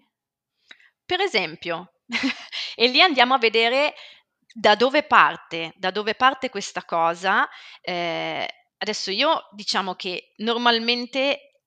Per 1.06 1.20
esempio, 1.20 1.93
e 2.76 2.88
lì 2.88 3.02
andiamo 3.02 3.34
a 3.34 3.40
vedere 3.40 3.94
da 4.54 4.76
dove 4.76 5.04
parte, 5.04 5.74
da 5.76 5.92
dove 5.92 6.16
parte 6.16 6.50
questa 6.50 6.84
cosa. 6.84 7.48
Eh, 7.82 8.48
adesso 8.78 9.12
io 9.12 9.48
diciamo 9.52 9.96
che 9.96 10.34
normalmente 10.38 11.62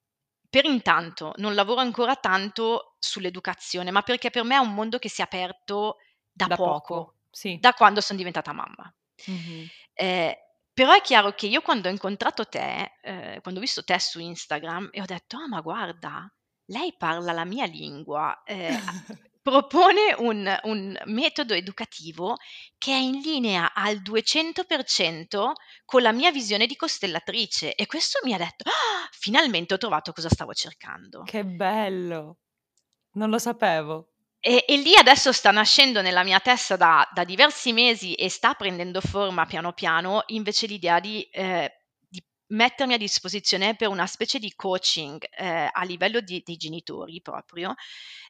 per 0.49 0.65
intanto 0.65 1.33
non 1.37 1.55
lavoro 1.55 1.81
ancora 1.81 2.15
tanto 2.17 2.97
sull'educazione, 2.99 3.91
ma 3.91 4.03
perché 4.03 4.31
per 4.31 4.45
me 4.45 4.55
è 4.55 4.61
un 4.61 4.75
mondo 4.75 4.99
che 4.99 5.09
si 5.09 5.21
è 5.21 5.25
aperto 5.25 5.97
da, 6.33 6.47
da 6.47 6.57
poco, 6.57 6.71
poco 6.71 7.15
sì. 7.31 7.59
da 7.61 7.73
quando 7.73 8.01
sono 8.01 8.19
diventata 8.19 8.53
mamma. 8.53 8.93
Mm-hmm. 9.31 9.65
Eh, 9.93 10.39
però 10.73 10.93
è 10.93 11.01
chiaro 11.01 11.33
che 11.33 11.47
io 11.47 11.63
quando 11.63 11.89
ho 11.89 11.91
incontrato 11.91 12.47
te, 12.47 12.99
eh, 13.01 13.39
quando 13.41 13.61
ho 13.61 13.63
visto 13.63 13.83
te 13.83 13.99
su 13.99 14.21
Instagram 14.21 14.91
e 14.93 15.01
ho 15.01 15.07
detto, 15.07 15.39
ah 15.39 15.49
ma 15.49 15.61
guarda, 15.61 16.31
lei 16.67 16.95
parla 16.97 17.33
la 17.33 17.45
mia 17.45 17.65
lingua, 17.65 18.43
eh, 18.45 18.79
propone 19.47 20.13
un, 20.19 20.59
un, 20.65 21.01
metodo 21.05 21.55
educativo 21.55 22.37
che 22.77 22.91
è 22.91 22.97
in 22.97 23.21
linea 23.21 23.73
al 23.75 24.03
200% 24.03 25.53
con 25.85 26.03
la 26.03 26.11
mia 26.11 26.33
visione 26.33 26.67
di 26.67 26.75
costellatrice 26.75 27.77
e 27.77 27.87
questo 27.87 28.19
mi 28.25 28.35
ha 28.35 28.39
detto, 28.39 28.69
ah, 28.69 29.09
finalmente 29.13 29.75
ho 29.75 29.79
trovato 29.79 30.11
cosa 30.11 30.29
stavo 30.29 30.53
cercando. 30.53 31.23
Che 31.23 31.45
bello, 31.45 32.39
non 33.13 33.31
lo 33.31 33.39
sapevo. 33.39 34.15
E, 34.41 34.65
e 34.67 34.77
lì 34.79 34.97
adesso 34.97 35.31
sta 35.31 35.53
nascendo 35.53 36.03
nella 36.03 36.25
mia 36.25 36.41
testa 36.41 36.75
da, 36.75 37.09
da, 37.15 37.23
diversi 37.23 37.73
mesi 37.73 38.15
e 38.15 38.29
sta 38.29 38.55
prendendo 38.55 39.01
forma 39.01 39.47
piano 39.47 39.73
piano 39.75 40.25
invece 40.27 40.67
l'idea 40.67 40.99
di 40.99 41.23
eh, 41.31 41.86
mettermi 42.49 42.95
a 42.95 42.99
disposizione 42.99 43.75
per 43.75 43.89
una 43.89 44.07
specie 44.07 44.39
di 44.39 44.53
coaching 44.55 45.25
eh, 45.37 45.69
a 45.71 45.85
livello 45.85 46.21
di, 46.21 46.43
dei 46.45 46.57
genitori 46.57 47.21
proprio, 47.21 47.75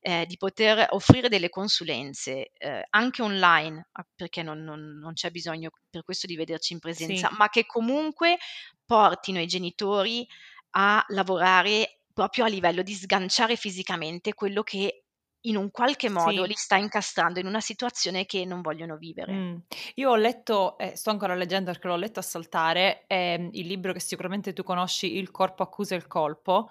eh, 0.00 0.24
di 0.26 0.37
poter 0.37 0.87
offrire 0.90 1.29
delle 1.29 1.48
consulenze 1.48 2.52
eh, 2.57 2.87
anche 2.90 3.22
online, 3.22 3.88
ah, 3.92 4.07
perché 4.14 4.42
non, 4.42 4.62
non, 4.62 4.98
non, 4.98 5.12
c'è 5.12 5.31
bisogno 5.31 5.70
per 5.90 6.05
questo 6.05 6.26
di 6.26 6.37
vederci 6.37 6.72
in 6.72 6.79
presenza, 6.79 7.29
sì. 7.29 7.35
ma 7.37 7.48
che 7.48 7.66
comunque 7.66 8.38
portino 8.85 9.40
i 9.40 9.46
genitori 9.46 10.26
a 10.70 11.05
lavorare 11.09 12.00
proprio 12.12 12.44
a 12.44 12.48
livello 12.48 12.83
di 12.83 12.94
sganciare 12.94 13.57
fisicamente 13.57 14.33
quello 14.33 14.62
che 14.62 15.06
in 15.47 15.57
un 15.57 15.71
qualche 15.71 16.09
modo 16.09 16.43
sì. 16.43 16.49
li 16.49 16.55
sta 16.55 16.77
incastrando 16.77 17.39
in 17.41 17.47
una 17.47 17.61
situazione 17.61 18.27
che 18.27 18.45
non 18.45 18.61
vogliono 18.61 18.97
vivere. 18.97 19.33
Mm. 19.33 19.57
Io 19.95 20.11
ho 20.11 20.17
letto, 20.17 20.79
eh, 20.79 20.97
sto 20.97 21.11
ancora 21.11 21.35
leggendo 21.35 21.71
perché 21.71 21.89
l'ho 21.89 21.97
letto 21.97 22.21
a 22.21 22.23
saltare, 22.23 23.05
eh, 23.07 23.49
il 23.53 23.67
libro 23.67 23.93
che 23.93 24.01
sicuramente 24.01 24.53
tu 24.53 24.63
conosci, 24.63 25.17
Il 25.17 25.31
corpo 25.31 25.63
accusa 25.63 25.95
il 25.95 26.07
colpo, 26.07 26.71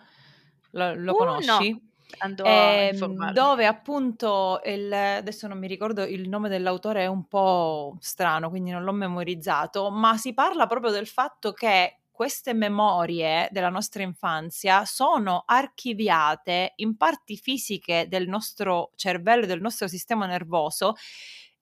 lo, 0.72 0.94
lo 0.96 1.14
uh, 1.14 1.18
conosci? 1.18 1.72
No. 1.72 1.80
Eh, 2.44 2.98
dove 3.34 3.66
appunto 3.66 4.62
il, 4.64 4.94
adesso 4.94 5.48
non 5.48 5.58
mi 5.58 5.68
ricordo 5.68 6.04
il 6.04 6.30
nome 6.30 6.50
dell'autore 6.50 7.02
è 7.02 7.08
un 7.08 7.28
po' 7.28 7.98
strano 8.00 8.50
quindi 8.50 8.70
non 8.70 8.84
l'ho 8.84 8.94
memorizzato 8.94 9.90
ma 9.90 10.16
si 10.16 10.34
parla 10.34 10.68
proprio 10.68 10.92
del 10.92 11.08
fatto 11.08 11.52
che 11.52 11.98
queste 12.16 12.54
memorie 12.54 13.50
della 13.52 13.68
nostra 13.68 14.02
infanzia 14.02 14.86
sono 14.86 15.44
archiviate 15.46 16.72
in 16.78 16.96
parti 16.96 17.36
fisiche 17.36 18.06
del 18.08 18.30
nostro 18.30 18.92
cervello 18.96 19.46
del 19.46 19.60
nostro 19.60 19.90
sistema 19.90 20.26
nervoso 20.26 20.96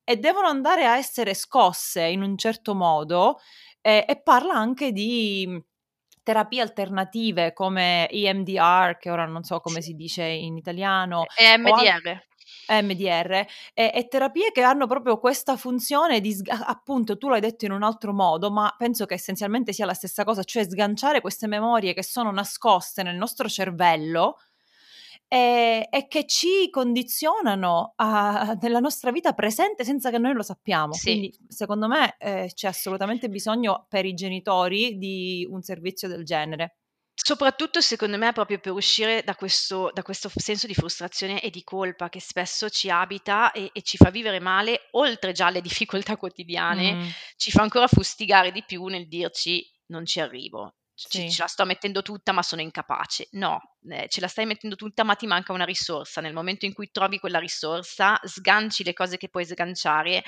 e 0.03 0.17
devono 0.17 0.47
andare 0.47 0.85
a 0.85 0.95
essere 0.95 1.33
scosse 1.33 2.03
in 2.03 2.21
un 2.21 2.37
certo 2.37 2.75
modo 2.75 3.39
eh, 3.81 4.05
e 4.07 4.21
parla 4.21 4.53
anche 4.53 4.91
di 4.91 5.43
mhmm, 5.47 5.59
terapie 6.21 6.61
alternative 6.61 7.51
come 7.51 8.07
EMDR, 8.09 8.97
che 8.97 9.09
ora 9.09 9.25
non 9.25 9.43
so 9.43 9.59
come 9.59 9.81
si 9.81 9.93
dice 9.93 10.23
in 10.23 10.55
italiano. 10.55 11.25
EMDR. 11.35 12.25
MDR, 12.67 13.45
e, 13.73 13.91
e, 13.93 14.08
terapie 14.08 14.52
che 14.52 14.62
hanno 14.62 14.88
proprio 14.88 15.19
questa 15.19 15.58
funzione 15.58 16.21
di, 16.21 16.36
appunto, 16.47 17.17
tu 17.17 17.30
l'hai 17.30 17.41
detto 17.41 17.65
in 17.65 17.71
un 17.71 17.84
altro 17.84 18.13
modo, 18.13 18.52
ma 18.52 18.73
penso 18.78 19.06
che 19.06 19.15
essenzialmente 19.15 19.73
sia 19.73 19.86
la 19.86 19.93
stessa 19.93 20.23
cosa, 20.23 20.43
cioè 20.43 20.63
sganciare 20.63 21.21
queste 21.21 21.47
memorie 21.47 21.93
che 21.93 22.04
sono 22.04 22.32
nascoste 22.32 23.04
nel 23.04 23.15
nostro 23.15 23.47
cervello 23.47 24.38
e, 25.28 25.88
e 25.89 26.08
che 26.08 26.28
ci 26.28 26.69
condizionano 26.69 27.93
a, 27.95 28.56
nella 28.62 28.80
nostra 28.80 29.12
vita 29.12 29.34
presente 29.34 29.84
senza 29.84 30.12
che 30.12 30.19
noi 30.19 30.34
lo 30.34 30.43
sappiamo. 30.43 30.93
Sì. 30.93 31.06
Quindi, 31.06 31.38
secondo 31.47 31.88
me, 31.88 32.15
eh, 32.19 32.52
c'è 32.54 32.67
assolutamente 32.67 33.30
bisogno 33.30 33.88
per 33.89 34.06
i 34.06 34.13
genitori 34.13 34.97
di 34.97 35.47
un 35.49 35.63
servizio 35.63 36.08
del 36.08 36.23
genere. 36.23 36.78
Soprattutto 37.15 37.80
secondo 37.80 38.17
me 38.17 38.34
proprio 38.34 38.60
per 38.60 38.71
uscire 38.71 39.21
da 39.23 39.36
questo 39.36 39.91
da 39.93 40.02
questo 40.02 40.30
f 40.30 40.39
senso 40.39 40.65
di 40.67 40.73
frustrazione 40.73 41.41
e 41.41 41.52
di 41.52 41.63
colpa 41.63 42.10
che 42.10 42.19
spesso 42.19 42.69
ci 42.69 42.89
abita 42.89 43.52
e 43.52 43.69
e 43.71 43.82
ci 43.84 43.97
fa 43.97 44.10
vivere 44.10 44.39
male, 44.39 44.88
oltre 44.91 45.32
già 45.32 45.45
alle 45.47 45.62
difficoltà 45.62 46.17
quotidiane, 46.17 46.97
Mh. 46.97 47.13
ci 47.36 47.52
fa 47.52 47.62
ancora 47.62 47.88
fustigare 47.88 48.52
di 48.52 48.63
più 48.65 48.86
nel 48.88 49.08
dirci: 49.08 49.63
"Non 49.88 50.06
ci 50.08 50.19
arrivo, 50.19 50.76
c 51.08 51.08
Sì. 51.08 51.26
ce 51.26 51.41
la 51.43 51.47
sto 51.47 51.65
mettendo 51.65 52.02
tutta 52.02 52.32
ma 52.32 52.41
sono 52.41 52.62
incapace." 52.62 53.28
No, 53.34 53.60
ehm, 53.88 54.08
ce 54.08 54.19
la 54.19 54.28
stai 54.28 54.45
mettendo 54.47 54.76
tutta 54.76 55.04
ma 55.04 55.13
ti 55.15 55.28
manca 55.28 55.54
una 55.54 55.65
risorsa. 55.65 56.19
Nel 56.19 56.34
momento 56.34 56.65
in 56.65 56.73
cui 56.73 56.89
trovi 56.91 57.19
quella 57.19 57.39
risorsa, 57.39 58.19
sganci 58.23 58.84
le 58.84 58.93
cose 58.93 59.17
che 59.17 59.30
puoi 59.30 59.45
sganciare, 59.45 60.23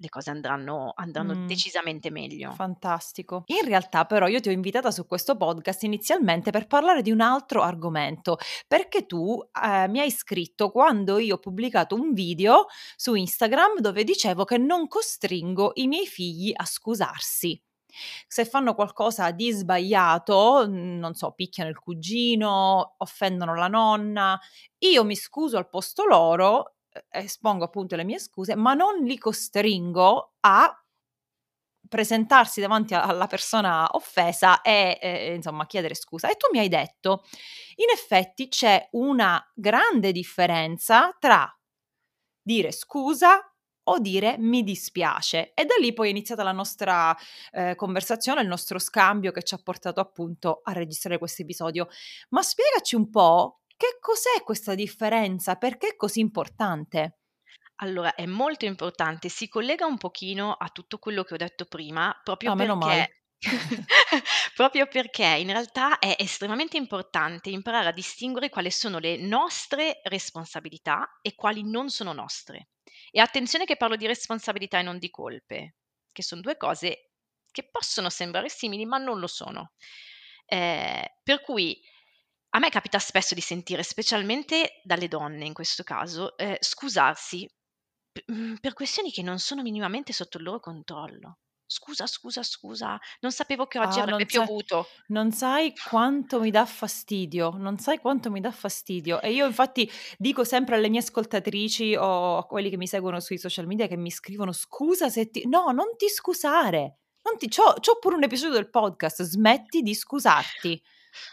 le 0.00 0.08
cose 0.08 0.30
andranno 0.30 0.92
andranno 0.96 1.34
Mh. 1.34 1.46
decisamente 1.46 2.10
meglio. 2.10 2.52
Fantastico. 2.52 3.44
In 3.46 3.66
realtà 3.66 4.06
però 4.06 4.26
io 4.26 4.40
ti 4.40 4.48
ho 4.48 4.52
invitata 4.52 4.90
su 4.90 5.06
questo 5.06 5.36
podcast 5.36 5.82
inizialmente 5.82 6.50
per 6.50 6.66
parlare 6.66 7.02
di 7.02 7.10
un 7.10 7.20
altro 7.20 7.62
argomento, 7.62 8.38
perché 8.66 9.04
tu, 9.06 9.38
ehm, 9.62 9.90
mi 9.90 10.00
hai 10.00 10.10
scritto 10.10 10.70
quando 10.70 11.18
io 11.18 11.34
ho 11.34 11.38
pubblicato 11.38 11.94
un 11.94 12.12
video 12.14 12.66
su 12.96 13.14
Instagram 13.14 13.80
dove 13.80 14.02
dicevo 14.04 14.44
che 14.44 14.56
non 14.56 14.88
costringo 14.88 15.72
i 15.74 15.86
miei 15.86 16.06
figli 16.06 16.50
a 16.54 16.64
scusarsi. 16.64 17.62
Se 18.26 18.44
fanno 18.44 18.74
qualcosa 18.74 19.32
di 19.32 19.50
sbagliato, 19.50 20.66
non 20.68 21.14
so, 21.14 21.32
picchiano 21.32 21.68
il 21.70 21.78
cugino, 21.78 22.94
offendono 22.98 23.54
la 23.56 23.66
nonna, 23.66 24.38
io 24.78 25.04
mi 25.04 25.16
scuso 25.16 25.56
al 25.58 25.68
posto 25.68 26.04
loro, 26.06 26.76
espongo 27.10 27.64
appunto 27.64 27.96
le 27.96 28.04
mie 28.04 28.18
scuse, 28.18 28.54
ma 28.56 28.74
non 28.74 29.02
li 29.04 29.18
costringo 29.18 30.34
a 30.40 30.74
presentarsi 31.88 32.60
davanti 32.60 32.94
alla 32.94 33.26
persona 33.26 33.88
offesa 33.92 34.60
e, 34.62 34.98
ehm, 35.00 35.34
insomma 35.36 35.66
chiedere 35.66 35.94
scusa. 35.94 36.28
E 36.30 36.36
tu 36.36 36.48
mi 36.52 36.58
hai 36.60 36.68
detto: 36.68 37.24
"In 37.76 37.90
effetti 37.92 38.48
c'è 38.48 38.88
una 38.92 39.42
grande 39.54 40.12
differenza 40.12 41.16
tra 41.18 41.52
dire 42.42 42.72
scusa 42.72 43.40
o 43.84 43.98
dire 43.98 44.36
mi 44.38 44.62
dispiace." 44.62 45.52
E 45.54 45.64
da 45.64 45.74
lì 45.80 45.92
poi 45.92 46.08
è 46.08 46.10
iniziata 46.10 46.42
la 46.44 46.52
nostra, 46.52 47.16
ehm, 47.52 47.74
conversazione, 47.76 48.42
il 48.42 48.48
nostro 48.48 48.78
scambio 48.78 49.32
che 49.32 49.42
ci 49.42 49.54
ha 49.54 49.60
portato 49.62 50.00
appunto 50.00 50.60
a 50.64 50.72
registrare 50.72 51.18
questo 51.18 51.42
episodio. 51.42 51.88
Ma 52.30 52.42
spiegaci 52.42 52.94
un 52.96 53.10
po' 53.10 53.59
che 53.80 53.96
cos'è 53.98 54.42
questa 54.44 54.74
differenza? 54.74 55.56
Perché 55.56 55.88
è 55.88 55.96
così 55.96 56.20
importante? 56.20 57.20
Allora, 57.82 58.14
è 58.14 58.26
molto 58.26 58.66
importante, 58.66 59.28
si 59.28 59.48
collega 59.48 59.86
un 59.86 59.96
pochino 59.96 60.52
a 60.52 60.68
tutto 60.68 60.98
quello 60.98 61.22
che 61.24 61.34
ho 61.34 61.36
detto 61.38 61.64
prima, 61.64 62.18
proprio 62.22 62.50
Ah, 62.50 62.54
meno 62.54 62.76
perché 62.76 62.76
male. 62.76 63.14
proprio 64.54 64.86
perché 64.86 65.24
in 65.24 65.46
realtà 65.46 65.98
è 65.98 66.14
estremamente 66.18 66.76
importante 66.76 67.48
imparare 67.48 67.88
a 67.88 67.92
distinguere 67.92 68.50
quali 68.50 68.70
sono 68.70 68.98
le 68.98 69.16
nostre 69.16 70.00
responsabilità 70.04 71.18
e 71.22 71.34
quali 71.34 71.62
non 71.68 71.88
sono 71.88 72.12
nostre. 72.12 72.68
E 73.10 73.18
attenzione 73.20 73.64
che 73.64 73.76
parlo 73.78 73.96
di 73.96 74.06
responsabilità 74.06 74.78
e 74.78 74.82
non 74.82 74.98
di 74.98 75.08
colpe, 75.08 75.76
che 76.12 76.22
son 76.22 76.40
2 76.42 76.56
cose 76.58 77.12
che 77.50 77.68
possono 77.70 78.10
sembrare 78.10 78.50
simili, 78.50 78.84
ma 78.84 78.98
non 78.98 79.18
lo 79.18 79.26
sono. 79.26 79.72
Ehm, 80.46 81.04
per 81.22 81.40
cui 81.42 81.80
a 82.50 82.58
me 82.58 82.68
capita 82.70 82.98
spesso 82.98 83.34
di 83.34 83.40
sentire, 83.40 83.82
specialmente 83.82 84.80
dalle 84.84 85.08
donne 85.08 85.44
in 85.46 85.52
questo 85.54 85.82
caso, 85.82 86.36
ehm, 86.36 86.56
scusarsi 86.60 87.48
p 88.12 88.22
mhmm, 88.32 88.56
per 88.60 88.72
questioni 88.74 89.10
che 89.12 89.22
non 89.22 89.38
sono 89.40 89.62
minimamente 89.62 90.12
sotto 90.12 90.38
il 90.38 90.44
loro 90.44 90.60
controllo. 90.60 91.38
"Scusa, 91.66 92.06
scusa, 92.06 92.42
scusa, 92.42 92.98
non 93.20 93.32
sapevo 93.32 93.66
che 93.66 93.78
oggi 93.80 93.98
Ah, 93.98 94.00
avrebbe 94.00 94.26
non 94.26 94.26
sai 94.26 94.46
piovuto." 94.46 94.92
non 95.08 95.32
sai 95.32 95.72
quanto 95.82 96.38
mi 96.40 96.50
dà 96.50 96.64
fastidio, 96.66 97.50
non 97.56 97.78
sai 97.78 97.98
quanto 97.98 98.30
mi 98.30 98.40
dà 98.40 98.50
fastidio. 98.52 99.20
E 99.20 99.32
io 99.32 99.46
infatti 99.46 99.90
dico 100.18 100.44
sempre 100.44 100.76
alle 100.76 100.88
mie 100.90 101.00
ascoltatrici 101.00 101.94
o 101.96 102.36
a 102.38 102.44
quelli 102.46 102.68
che 102.70 102.76
mi 102.76 102.86
seguono 102.86 103.20
sui 103.20 103.38
social 103.38 103.66
media 103.66 103.86
che 103.88 103.96
mi 103.96 104.10
scrivono: 104.10 104.52
"Scusa 104.52 105.08
se 105.08 105.30
ti" 105.30 105.46
no, 105.48 105.70
non 105.72 105.96
ti 105.96 106.08
scusare. 106.08 106.98
Non 107.22 107.36
ti 107.38 107.48
c'ho 107.48 107.74
c'ho 107.80 107.98
pure 107.98 108.16
un 108.16 108.22
episodio 108.24 108.54
del 108.54 108.70
podcast, 108.70 109.22
smetti 109.22 109.80
di 109.82 109.94
scusarti. 109.94 110.80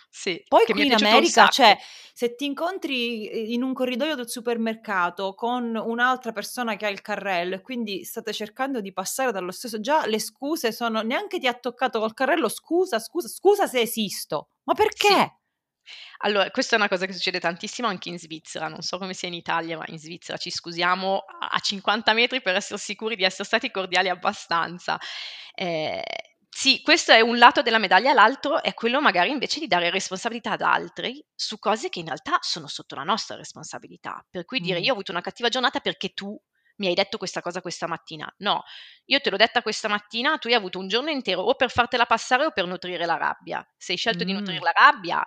Sì, 0.09 0.43
Poi 0.51 0.65
qui 0.69 0.85
in 0.85 0.93
America, 0.93 1.49
cioè, 1.49 1.77
se 2.13 2.35
ti 2.35 2.45
incontri 2.45 3.49
i 3.49 3.53
in 3.53 3.63
un 3.63 3.73
corridoio 3.73 4.15
del 4.15 4.29
supermercato 4.29 5.33
con 5.35 5.75
un'altra 5.75 6.31
persona 6.31 6.77
che 6.77 6.85
ha 6.85 6.89
il 6.89 7.01
carrello 7.01 7.55
e 7.55 7.61
quindi 7.61 8.05
state 8.05 8.31
cercando 8.31 8.79
di 8.79 8.93
passare 8.93 9.33
dallo 9.33 9.51
stesso 9.51 9.81
già 9.81 10.05
le 10.05 10.19
scuse 10.19 10.71
sono: 10.71 11.01
"Neanche 11.01 11.39
ti 11.39 11.47
ha 11.47 11.53
toccato 11.53 11.99
col 11.99 12.13
carrello, 12.13 12.47
scusa, 12.47 12.97
scusa, 12.99 13.27
scusa 13.27 13.67
se 13.67 13.81
esisto." 13.81 14.51
Ma 14.63 14.73
Sì. 14.95 15.13
perché? 15.13 15.37
Allora, 16.19 16.49
questa 16.51 16.75
è 16.75 16.79
una 16.79 16.87
cosa 16.89 17.05
che 17.05 17.13
succede 17.13 17.39
tantissimo 17.39 17.87
anche 17.87 18.09
in 18.09 18.19
Svizzera, 18.19 18.67
non 18.67 18.81
so 18.81 18.97
come 18.97 19.13
sia 19.13 19.27
in 19.27 19.35
Italia, 19.35 19.77
ma 19.77 19.85
in 19.87 19.99
Svizzera 19.99 20.37
ci 20.37 20.49
scusiamo 20.51 21.17
a 21.19 21.47
a 21.51 21.59
50 21.59 22.13
metri 22.13 22.41
per 22.41 22.55
esser 22.55 22.77
sicuri 22.79 23.15
di 23.15 23.23
esser 23.23 23.45
stati 23.45 23.71
cordiali 23.71 24.09
abbastanza. 24.09 24.99
Ehm, 25.55 26.01
sì, 26.59 26.81
questo 26.81 27.11
è 27.11 27.19
un 27.21 27.37
lato 27.37 27.61
della 27.61 27.77
medaglia, 27.77 28.13
l'altro 28.13 28.63
è 28.63 28.73
quello 28.73 28.99
magari 28.99 29.29
invece 29.29 29.59
di 29.59 29.67
dare 29.67 29.91
responsabilità 29.91 30.51
ad 30.53 30.61
altri 30.61 31.23
su 31.35 31.59
cose 31.59 31.89
che 31.89 31.99
in 31.99 32.05
realtà 32.05 32.39
sono 32.41 32.65
sotto 32.67 32.95
la 32.95 33.03
nostra 33.03 33.35
responsabilità. 33.35 34.25
Per 34.27 34.43
cui 34.43 34.59
dire: 34.59 34.79
Mh. 34.79 34.81
"Io 34.81 34.89
ho 34.89 34.93
avuto 34.93 35.11
una 35.11 35.21
cattiva 35.21 35.49
giornata 35.49 35.79
perché 35.81 36.09
tu 36.15 36.35
mi 36.77 36.87
hai 36.87 36.95
detto 36.95 37.19
questa 37.19 37.41
cosa 37.41 37.61
questa 37.61 37.85
mattina." 37.87 38.27
No, 38.39 38.63
io 39.05 39.19
te 39.19 39.29
l'ho 39.29 39.37
detta 39.37 39.61
questa 39.61 39.87
mattina, 39.87 40.37
tu 40.39 40.47
hai 40.47 40.55
avuto 40.55 40.79
un 40.79 40.87
giorno 40.87 41.11
intero 41.11 41.41
o 41.41 41.53
per 41.55 41.69
fartela 41.69 42.05
passare 42.07 42.45
o 42.45 42.51
per 42.51 42.65
nutrire 42.65 43.05
la 43.05 43.17
rabbia. 43.17 43.63
Se 43.77 43.91
hai 43.91 43.97
scelto 43.99 44.23
di 44.23 44.33
nutrir 44.33 44.59
Mh. 44.59 44.63
la 44.63 44.71
rabbia, 44.73 45.23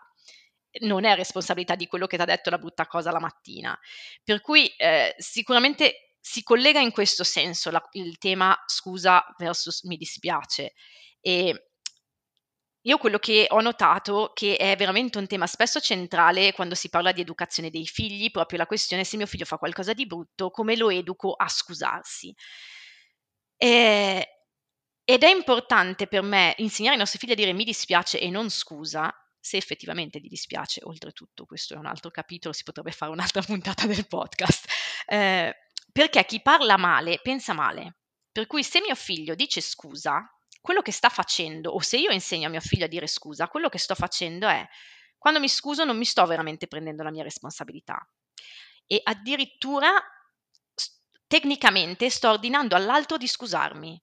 non 0.81 1.05
è 1.05 1.15
responsabilità 1.17 1.75
di 1.75 1.87
quello 1.87 2.07
che 2.07 2.17
t'ha 2.17 2.25
detto 2.25 2.51
la 2.51 2.59
brutta 2.59 2.87
cosa 2.87 3.11
la 3.11 3.19
mattina. 3.21 3.77
Per 4.23 4.41
cui, 4.41 4.73
ehm, 4.77 5.11
sicuramente 5.17 6.15
si 6.21 6.43
collega 6.43 6.81
in 6.81 6.93
questo 6.93 7.25
senso 7.25 7.71
la 7.71 7.83
il 7.93 8.19
tema 8.19 8.57
scusa 8.67 9.25
versus 9.39 9.83
mi 9.85 9.97
dispiace. 9.97 10.73
Ehm, 11.23 11.57
io 12.85 12.97
quello 12.99 13.19
che 13.19 13.47
ho 13.51 13.61
notato, 13.61 14.33
che 14.35 14.57
è 14.57 14.75
veramente 14.77 15.17
un 15.19 15.27
tema 15.27 15.47
spesso 15.47 15.81
centrale 15.81 16.53
quando 16.53 16.75
si 16.75 16.89
parla 16.89 17.13
di 17.13 17.21
educazione 17.21 17.69
dei 17.71 17.87
figli, 17.87 18.31
proprio 18.31 18.59
la 18.59 18.67
questione: 18.67 19.05
se 19.05 19.17
mio 19.19 19.27
figlio 19.27 19.45
fa 19.45 19.57
qualcosa 19.59 19.93
di 19.93 20.07
brutto, 20.07 20.51
come 20.51 20.77
lo 20.77 20.89
educo 20.91 21.33
a 21.35 21.49
scusarsi? 21.49 22.35
Ehm, 23.57 24.23
ed 25.05 25.23
è 25.25 25.29
importante 25.31 26.07
per 26.07 26.23
me 26.23 26.55
insegnare 26.59 26.95
ai 26.95 27.01
nostri 27.01 27.19
figli 27.19 27.33
a 27.33 27.35
dire: 27.35 27.53
"Mi 27.53 27.65
dispiace" 27.65 28.21
e 28.21 28.31
non 28.31 28.51
"scusa", 28.51 29.13
se 29.41 29.57
effettivamente 29.57 30.21
gli 30.21 30.29
dispiace, 30.29 30.81
oltretutto 30.85 31.47
questo 31.47 31.75
è 31.75 31.79
un 31.79 31.87
altro 31.87 32.11
capitolo, 32.11 32.55
si 32.55 32.63
potrebbe 32.63 32.93
fare 32.93 33.11
un'altra 33.13 33.43
puntata 33.43 33.87
del 33.87 34.07
podcast. 34.07 34.67
Ehm, 35.07 35.53
perché 35.93 36.25
chi 36.25 36.41
parla 36.43 36.77
male 36.77 37.19
pensa 37.23 37.53
male. 37.53 37.97
Per 38.33 38.47
cui 38.47 38.63
se 38.63 38.81
mio 38.81 38.95
figlio 38.95 39.35
dice 39.35 39.61
scusa, 39.61 40.23
quello 40.61 40.83
che 40.83 40.93
sta 40.93 41.09
facendo 41.09 41.71
o 41.71 41.81
se 41.81 41.97
io 41.99 42.11
insegno 42.13 42.47
a 42.47 42.51
mio 42.51 42.61
figlio 42.61 42.85
a 42.85 42.89
dire 42.89 43.07
scusa, 43.07 43.49
quello 43.49 43.69
che 43.69 43.79
sto 43.79 43.95
facendo 43.95 44.49
è: 44.49 44.67
quando 45.19 45.41
mi 45.41 45.49
scuso 45.49 45.85
non 45.85 45.97
mi 45.99 46.05
sto 46.05 46.25
veramente 46.27 46.67
prendendo 46.67 47.03
la 47.03 47.11
mia 47.11 47.23
responsabilità 47.23 47.99
e 48.87 49.01
addirittura 49.03 49.91
tecnicamente 51.27 52.11
sto 52.11 52.31
ordinando 52.31 52.75
all'altro 52.77 53.17
di 53.17 53.27
scusarmi, 53.27 54.03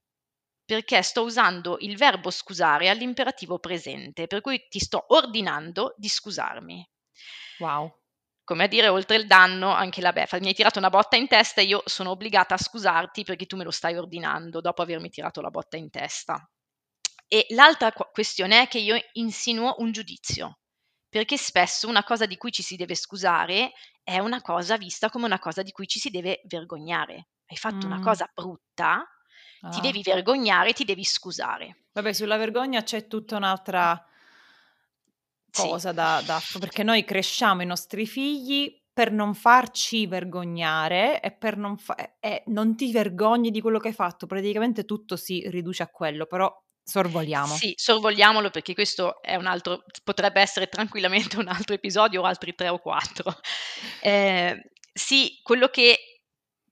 perché 0.65 1.02
sto 1.04 1.24
usando 1.24 1.78
il 1.82 1.98
verbo 1.98 2.32
scusare 2.32 2.89
all'imperativo 2.89 3.60
presente, 3.60 4.28
per 4.28 4.41
cui 4.41 4.65
ti 4.70 4.80
sto 4.80 5.06
ordinando 5.10 5.93
di 5.98 6.10
scusarmi. 6.10 6.89
Wow. 7.60 7.98
Come 8.48 8.64
a 8.64 8.68
dire 8.68 8.88
oltre 8.88 9.18
il 9.18 9.28
danno 9.28 9.72
anche 9.74 10.00
la 10.00 10.14
beffa. 10.14 10.40
Mi 10.40 10.48
hai 10.48 10.54
tirato 10.54 10.80
una 10.80 10.90
botta 10.90 11.18
in 11.18 11.28
testa 11.28 11.60
e 11.60 11.66
io 11.66 11.82
sono 11.84 12.12
obbligata 12.12 12.54
a 12.54 12.58
scusarti 12.58 13.26
perché 13.26 13.46
tu 13.46 13.58
me 13.58 13.66
lo 13.66 13.72
stai 13.72 13.98
ordinando 13.98 14.62
dopo 14.62 14.82
avermi 14.82 15.10
tirato 15.10 15.42
la 15.42 15.50
botta 15.50 15.76
in 15.76 15.90
testa. 15.90 16.50
E 17.28 17.46
l'altra 17.50 17.92
questione 17.92 18.62
è 18.62 18.68
che 18.70 18.80
io 18.80 18.96
insinuo 19.16 19.76
un 19.80 19.92
giudizio, 19.92 20.60
perché 21.10 21.36
spesso 21.36 21.90
una 21.90 22.06
cosa 22.06 22.26
di 22.26 22.38
cui 22.38 22.54
ci 22.54 22.64
si 22.64 22.78
deve 22.78 22.96
scusare 22.96 23.74
è 24.02 24.18
una 24.20 24.40
cosa 24.42 24.78
vista 24.78 25.10
come 25.10 25.26
una 25.26 25.40
cosa 25.40 25.62
di 25.62 25.72
cui 25.74 25.86
ci 25.86 26.00
si 26.00 26.10
deve 26.10 26.40
vergognare. 26.46 27.28
Hai 27.48 27.58
fatto 27.58 27.86
una 27.86 28.00
Mh. 28.00 28.00
cosa 28.00 28.32
brutta, 28.34 29.06
ti 29.68 29.82
Ah. 29.82 29.82
devi 29.82 30.02
vergognare, 30.04 30.72
ti 30.72 30.86
devi 30.86 31.04
scusare. 31.04 31.88
Vabbè, 31.92 32.14
sulla 32.14 32.38
vergogna 32.38 32.82
c'è 32.84 33.08
tutta 33.08 33.36
un'altra 33.36 34.02
Sì. 35.54 35.68
cosa 35.68 35.92
da 35.92 36.22
da 36.26 36.40
f 36.40 36.58
perché 36.60 36.84
noi 36.84 37.04
cresciamo 37.06 37.62
i 37.62 37.66
nostri 37.66 38.06
figli 38.08 38.76
per 38.92 39.12
non 39.12 39.34
farci 39.36 40.08
vergognare 40.08 41.22
e 41.22 41.32
per 41.32 41.56
non 41.58 41.78
fa 41.78 41.96
e 42.20 42.44
non 42.48 42.76
ti 42.76 42.92
vergogni 42.92 43.52
di 43.52 43.62
quello 43.62 43.80
che 43.80 43.90
hai 43.90 43.94
fatto, 43.94 44.26
praticamente 44.26 44.86
tutto 44.86 45.16
si 45.16 45.48
riduce 45.50 45.84
a 45.84 45.88
quello, 45.90 46.26
però 46.26 46.52
sorvoliamo. 46.84 47.60
Sì, 47.60 47.74
sorvoliamolo 47.78 48.50
perché 48.50 48.74
questo 48.74 49.22
è 49.22 49.36
un 49.36 49.46
altro 49.46 49.84
potrebbe 50.04 50.42
essere 50.42 50.68
tranquillamente 50.68 51.38
un 51.38 51.48
altro 51.48 51.76
episodio 51.76 52.22
o 52.22 52.26
altri 52.26 52.56
3 52.56 52.70
o 52.70 52.80
4. 52.80 53.34
Ehm, 54.02 54.62
sì, 54.94 55.40
quello 55.44 55.68
che 55.70 55.98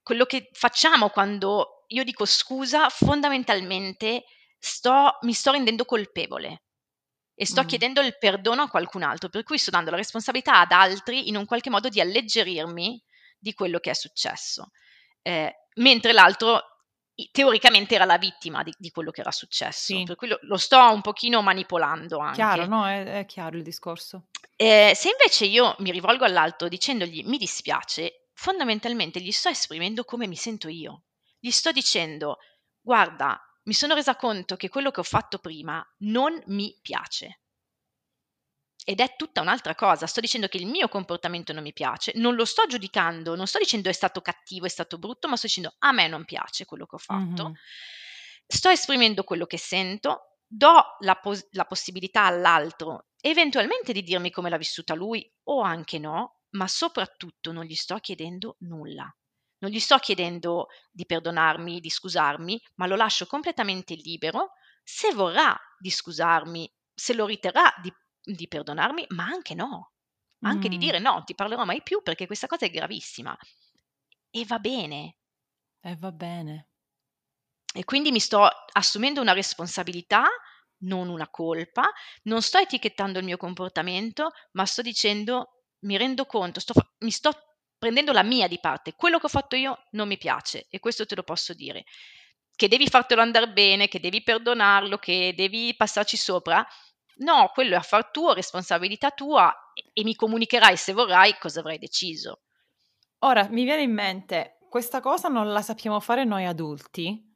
quello 0.03 0.25
che 0.25 0.49
facciamo 0.53 1.09
quando 1.09 1.83
io 1.87 2.03
dico 2.03 2.25
scusa, 2.25 2.89
fondamentalmente 2.89 4.25
sto 4.59 5.17
mi 5.21 5.33
sto 5.33 5.51
rendendo 5.51 5.85
colpevole. 5.85 6.59
E 7.35 7.45
sto 7.45 7.63
mm. 7.63 7.67
chiedendo 7.67 8.01
il 8.01 8.17
perdono 8.17 8.63
a 8.63 8.69
qualcun 8.69 9.03
altro, 9.03 9.29
per 9.29 9.43
cui 9.43 9.57
sto 9.57 9.69
dando 9.69 9.91
la 9.91 9.97
responsabilità 9.97 10.59
ad 10.59 10.71
altri 10.71 11.27
in 11.27 11.35
un 11.35 11.45
qualche 11.45 11.69
modo 11.69 11.89
di 11.89 11.99
alleggerirmi 11.99 13.03
di 13.37 13.53
quello 13.53 13.79
che 13.79 13.91
è 13.91 13.93
successo. 13.93 14.71
Eh, 15.21 15.53
mentre 15.75 16.13
l'altro 16.13 16.63
teoricamente 17.31 17.95
era 17.95 18.05
la 18.05 18.17
vittima 18.17 18.63
di, 18.63 18.73
di 18.77 18.89
quello 18.89 19.11
che 19.11 19.21
era 19.21 19.31
successo, 19.31 19.95
sì. 19.97 20.03
per 20.03 20.15
cui 20.15 20.27
lo, 20.27 20.37
lo, 20.41 20.57
sto 20.57 20.79
un 20.91 21.01
pochino 21.01 21.41
manipolando 21.41 22.17
anche. 22.19 22.35
Chiaro, 22.35 22.65
no? 22.65 22.87
È, 22.87 23.19
è 23.19 23.25
chiaro 23.25 23.57
il 23.57 23.63
discorso. 23.63 24.27
Eh, 24.55 24.93
se 24.95 25.09
invece 25.09 25.45
io 25.45 25.75
mi 25.79 25.91
rivolgo 25.91 26.25
all'altro 26.25 26.67
dicendogli 26.67 27.23
mi 27.25 27.37
dispiace, 27.37 28.29
fondamentalmente 28.33 29.21
gli 29.21 29.31
sto 29.31 29.49
esprimendo 29.49 30.03
come 30.03 30.27
mi 30.27 30.35
sento 30.35 30.67
io. 30.67 31.03
Gli 31.39 31.51
sto 31.51 31.71
dicendo, 31.71 32.37
guarda, 32.81 33.39
mi 33.65 33.73
sono 33.73 33.93
resa 33.93 34.15
conto 34.15 34.55
che 34.55 34.69
quello 34.69 34.91
che 34.91 34.99
ho 34.99 35.03
fatto 35.03 35.39
prima 35.39 35.85
non 35.99 36.41
mi 36.47 36.77
piace. 36.81 37.41
Ed 38.87 38.99
è 38.99 39.15
tutta 39.15 39.41
un'altra 39.41 39.73
cosa, 39.73 40.05
sto 40.05 40.19
dicendo 40.19 40.47
che 40.47 40.57
il 40.57 40.67
mio 40.67 40.87
comportamento 40.87 41.53
non 41.53 41.63
mi 41.63 41.73
piace, 41.73 42.11
non 42.15 42.35
lo 42.35 42.45
sto 42.45 42.67
giudicando, 42.67 43.35
non 43.35 43.47
sto 43.47 43.57
dicendo 43.57 43.89
è 43.89 43.93
stato 43.93 44.21
cattivo, 44.21 44.67
è 44.67 44.69
stato 44.69 44.99
brutto, 44.99 45.27
ma 45.27 45.37
sto 45.37 45.47
dicendo 45.47 45.75
a 45.79 45.91
me 45.91 46.07
non 46.07 46.23
piace 46.23 46.65
quello 46.65 46.85
che 46.85 46.95
ho 46.95 46.99
fatto. 46.99 47.43
Mm-hmm. 47.45 47.53
Sto 48.45 48.69
esprimendo 48.69 49.23
quello 49.23 49.47
che 49.47 49.57
sento, 49.57 50.37
do 50.45 50.97
la, 50.99 51.15
pos- 51.15 51.47
la 51.51 51.65
possibilità 51.65 52.25
all'altro 52.25 53.07
eventualmente 53.19 53.91
di 53.91 54.03
dirmi 54.03 54.29
come 54.29 54.51
l'ha 54.51 54.57
vissuta 54.57 54.93
lui 54.93 55.27
o 55.45 55.61
anche 55.61 55.97
no, 55.97 56.41
ma 56.51 56.67
soprattutto 56.67 57.51
non 57.51 57.65
gli 57.65 57.73
sto 57.73 57.97
chiedendo 57.97 58.57
nulla. 58.59 59.11
Non 59.59 59.71
gli 59.71 59.79
sto 59.79 59.97
chiedendo 59.97 60.67
di 60.91 61.05
perdonarmi, 61.05 61.79
di 61.79 61.89
scusarmi, 61.89 62.61
ma 62.75 62.87
lo 62.87 62.95
lascio 62.95 63.25
completamente 63.25 63.95
libero. 63.95 64.53
Se 64.83 65.13
vorrà 65.13 65.57
di 65.79 65.89
scusarmi, 65.89 66.71
se 66.93 67.13
lo 67.13 67.25
riterrà 67.25 67.73
di, 67.81 67.93
di 68.21 68.47
perdonarmi, 68.47 69.05
ma 69.09 69.25
anche 69.25 69.53
no. 69.53 69.91
Anche 70.41 70.67
mm. 70.67 70.71
di 70.71 70.77
dire 70.77 70.99
no, 70.99 71.23
ti 71.23 71.33
parlerò 71.33 71.65
mai 71.65 71.81
più 71.81 72.01
perché 72.03 72.27
questa 72.27 72.47
cosa 72.47 72.65
è 72.65 72.69
gravissima. 72.69 73.35
E 74.29 74.45
va 74.45 74.59
bene. 74.59 75.17
E 75.79 75.95
va 75.95 76.11
bene. 76.11 76.69
E 77.73 77.83
quindi 77.83 78.11
mi 78.11 78.19
sto 78.19 78.47
assumendo 78.73 79.21
una 79.21 79.33
responsabilità, 79.33 80.27
non 80.79 81.09
una 81.09 81.29
colpa, 81.29 81.91
non 82.23 82.41
sto 82.41 82.57
etichettando 82.57 83.19
il 83.19 83.25
mio 83.25 83.37
comportamento, 83.37 84.31
ma 84.51 84.65
sto 84.65 84.81
dicendo, 84.81 85.63
mi 85.79 85.97
rendo 85.97 86.25
conto, 86.25 86.59
sto, 86.59 86.73
mi 86.99 87.11
sto 87.11 87.44
prendendo 87.77 88.11
la 88.11 88.23
mia 88.23 88.47
di 88.47 88.59
parte. 88.59 88.93
Quello 88.95 89.19
che 89.19 89.25
ho 89.25 89.29
fatto 89.29 89.55
io 89.55 89.85
non 89.91 90.07
mi 90.07 90.17
piace 90.17 90.67
e 90.69 90.79
questo 90.79 91.05
te 91.05 91.15
lo 91.15 91.23
posso 91.23 91.53
dire. 91.53 91.85
Che 92.55 92.67
devi 92.67 92.87
fartelo 92.87 93.21
andare 93.21 93.51
bene, 93.51 93.87
che 93.87 93.99
devi 93.99 94.23
perdonarlo, 94.23 94.97
che 94.97 95.33
devi 95.35 95.75
passarci 95.75 96.17
sopra. 96.17 96.65
No, 97.17 97.51
quello 97.53 97.73
è 97.73 97.77
affar 97.77 98.11
tuo, 98.11 98.33
responsabilità 98.33 99.11
tua 99.11 99.53
e 99.93 100.03
mi 100.03 100.15
comunicherai 100.15 100.77
se 100.77 100.93
vorrai 100.93 101.37
cosa 101.37 101.59
avrai 101.59 101.77
deciso. 101.77 102.41
Ora 103.19 103.47
mi 103.49 103.63
viene 103.63 103.81
in 103.81 103.93
mente, 103.93 104.57
questa 104.69 104.99
cosa 104.99 105.27
non 105.27 105.51
la 105.51 105.61
sappiamo 105.61 105.99
fare 105.99 106.23
noi 106.23 106.45
adulti 106.45 107.33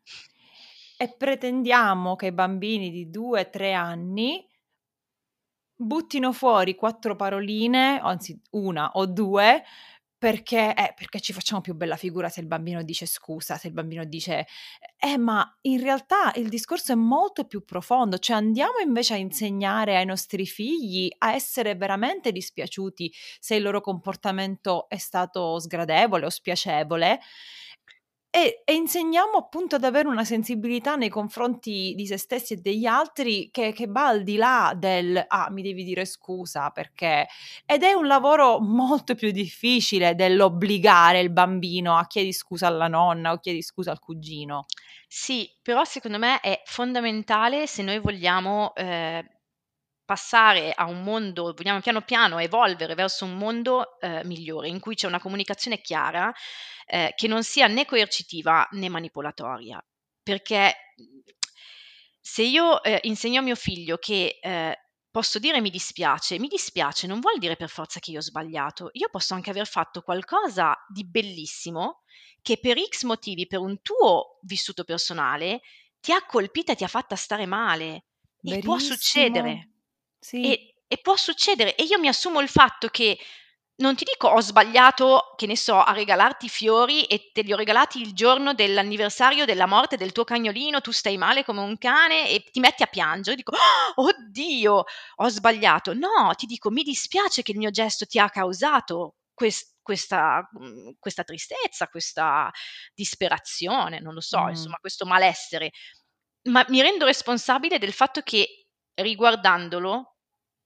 e 0.98 1.16
pretendiamo 1.16 2.16
che 2.16 2.28
i 2.28 2.32
bambini 2.34 2.92
di 2.92 3.10
2-3 3.10 3.74
anni 3.74 4.46
buttino 5.74 6.34
fuori 6.34 6.76
quattro 6.76 7.16
paroline, 7.16 8.00
anzi 8.02 8.38
una 8.52 8.92
o 8.96 9.06
due, 9.06 9.64
perché, 10.20 10.76
eh, 10.76 10.94
perché 10.98 11.22
ci 11.22 11.32
facciamo 11.32 11.62
più 11.62 11.74
bella 11.74 11.96
figura 11.96 12.28
se 12.28 12.42
il 12.42 12.46
bambino 12.46 12.84
dice 12.84 13.06
scusa, 13.06 13.56
se 13.56 13.68
il 13.68 13.74
bambino 13.74 14.04
dice 14.04 14.46
eh, 14.98 15.18
ma 15.18 15.58
in 15.62 15.80
realtà 15.82 16.34
il 16.36 16.50
discorso 16.50 16.92
è 16.92 16.96
molto 16.96 17.46
più 17.46 17.64
profondo, 17.64 18.18
cioè 18.18 18.36
andiamo 18.36 18.80
invece 18.84 19.14
a 19.14 19.18
insegnare 19.18 19.96
ai 19.96 20.06
nostri 20.06 20.46
figli 20.46 21.10
a 21.20 21.34
essere 21.34 21.76
veramente 21.76 22.34
dispiaciuti 22.34 23.14
se 23.40 23.56
il 23.56 23.64
loro 23.64 23.80
comportamento 23.80 24.90
è 24.90 24.98
stato 24.98 25.58
sgradevole 25.58 26.26
o 26.26 26.30
spiacevole 26.30 27.22
e, 28.32 28.62
e, 28.64 28.74
insegniamo 28.76 29.38
appunto 29.38 29.76
ad 29.76 29.84
avere 29.84 30.08
una 30.08 30.24
sensibilità 30.24 30.96
nei 30.96 31.10
confronti 31.10 31.94
di 31.96 32.06
se 32.06 32.18
stessi 32.18 32.54
e 32.54 32.58
degli 32.58 32.86
altri 32.86 33.50
che, 33.52 33.74
che, 33.74 33.88
va 33.88 34.08
al 34.08 34.22
di 34.22 34.36
là 34.36 34.74
del 34.76 35.24
ah 35.28 35.50
mi 35.50 35.64
devi 35.64 35.84
dire 35.84 36.06
scusa 36.06 36.70
perché 36.70 37.28
ed 37.66 37.82
è 37.82 37.94
un 37.94 38.06
lavoro 38.06 38.60
molto 38.60 39.16
più 39.16 39.32
difficile 39.32 40.14
dell'obbligare 40.14 41.20
il 41.22 41.32
bambino 41.32 41.98
a 41.98 42.06
chiedi 42.06 42.32
scusa 42.32 42.68
alla 42.68 42.88
nonna 42.88 43.32
o 43.32 43.40
chiedi 43.40 43.64
scusa 43.64 43.90
al 43.90 44.00
cugino. 44.00 44.66
Sì, 45.08 45.52
però 45.64 45.84
secondo 45.84 46.20
me 46.20 46.40
è 46.40 46.62
fondamentale 46.66 47.66
se 47.66 47.82
noi 47.82 47.98
vogliamo 47.98 48.76
eh, 48.76 49.39
passare 50.10 50.74
a 50.74 50.86
un 50.86 51.04
mondo, 51.04 51.54
vogliamo 51.56 51.82
piano 51.82 52.02
piano 52.02 52.40
evolvere 52.40 52.96
verso 52.96 53.26
un 53.26 53.38
mondo 53.38 54.00
eh, 54.00 54.24
migliore 54.26 54.68
in 54.68 54.80
cui 54.80 54.96
c'è 54.96 55.06
una 55.06 55.20
comunicazione 55.20 55.82
chiara 55.82 56.34
eh, 56.88 57.14
che 57.16 57.28
non 57.28 57.44
sia 57.44 57.68
né 57.68 57.86
coercitiva 57.86 58.68
né 58.72 58.90
manipolatoria. 58.90 59.80
Perché 60.24 60.74
se 62.20 62.42
io 62.42 62.82
eh, 62.82 63.02
insegno 63.04 63.42
a 63.42 63.44
mio 63.44 63.54
figlio 63.54 63.98
che 63.98 64.40
eh, 64.42 64.80
posso 65.12 65.38
dire 65.38 65.62
mi 65.62 65.70
dispiace, 65.70 66.40
mi 66.40 66.48
dispiace 66.48 67.06
non 67.06 67.20
vuol 67.20 67.38
dire 67.38 67.56
per 67.56 67.70
forza 67.70 68.00
che 68.00 68.10
io 68.10 68.18
ho 68.18 68.24
sbagliato, 68.24 68.90
io 68.94 69.10
posso 69.12 69.36
anche 69.36 69.52
aver 69.52 69.68
fatto 69.68 70.02
qualcosa 70.02 70.76
di 70.92 71.06
bellissimo 71.06 72.02
che 72.42 72.58
per 72.58 72.80
X 72.80 73.04
motivi, 73.04 73.46
per 73.46 73.60
un 73.60 73.80
tuo 73.84 74.40
vissuto 74.42 74.84
personale, 74.84 75.62
ti 76.00 76.12
ha 76.14 76.26
colpita 76.26 76.72
e 76.72 76.76
ti 76.76 76.84
ha 76.84 76.88
fatta 76.88 77.16
stare 77.16 77.46
male. 77.46 78.06
Verissimo. 78.42 78.74
E 78.74 78.78
può 78.78 78.80
succedere. 78.80 79.70
Sì. 80.20 80.44
E, 80.44 80.76
e 80.88 80.98
può 80.98 81.16
succedere. 81.16 81.76
E 81.76 81.84
io 81.84 82.00
mi 82.00 82.08
assumo 82.08 82.40
il 82.42 82.50
fatto 82.50 82.88
che 82.90 83.18
non 83.80 83.96
ti 83.96 84.04
dico 84.04 84.28
ho 84.28 84.42
sbagliato, 84.42 85.34
che 85.38 85.46
ne 85.46 85.56
so, 85.56 85.82
a 85.82 85.94
regalarti 85.94 86.50
fiori 86.50 87.06
e 87.06 87.32
te 87.32 87.42
li 87.42 87.54
ho 87.54 87.56
regalati 87.56 88.02
il 88.02 88.14
giorno 88.14 88.54
dell'anniversario 88.54 89.46
della 89.46 89.66
morte 89.66 89.96
del 89.96 90.12
tuo 90.12 90.26
cagnolino, 90.26 90.82
tu 90.82 90.92
stai 90.92 91.18
male 91.18 91.46
come 91.46 91.62
un 91.62 91.78
cane 91.78 92.30
e 92.30 92.44
ti 92.52 92.60
metti 92.60 92.84
a 92.84 92.88
piangere, 92.88 93.38
dico 93.38 93.54
oh, 93.56 94.04
oddio, 94.04 94.84
ho 95.16 95.30
sbagliato. 95.30 95.94
No, 95.94 96.34
ti 96.36 96.46
dico 96.46 96.70
mi 96.70 96.84
dispiace 96.84 97.42
che 97.42 97.52
il 97.52 97.58
mio 97.58 97.72
gesto 97.72 98.06
ti 98.06 98.20
ha 98.20 98.30
causato 98.30 99.16
quest- 99.34 99.78
questa, 99.82 100.48
mhmm, 100.52 100.96
questa, 101.00 101.24
tristezza, 101.24 101.88
questa 101.88 102.52
disperazione, 102.94 104.00
non 104.00 104.14
lo 104.14 104.22
so, 104.22 104.44
mm. 104.44 104.50
insomma, 104.50 104.78
questo 104.78 105.06
malessere. 105.06 105.72
Ma 106.50 106.66
mi 106.70 106.82
rendo 106.82 107.06
responsabile 107.06 107.80
del 107.80 107.94
fatto 107.94 108.22
che 108.22 108.68
riguardandolo 108.96 110.16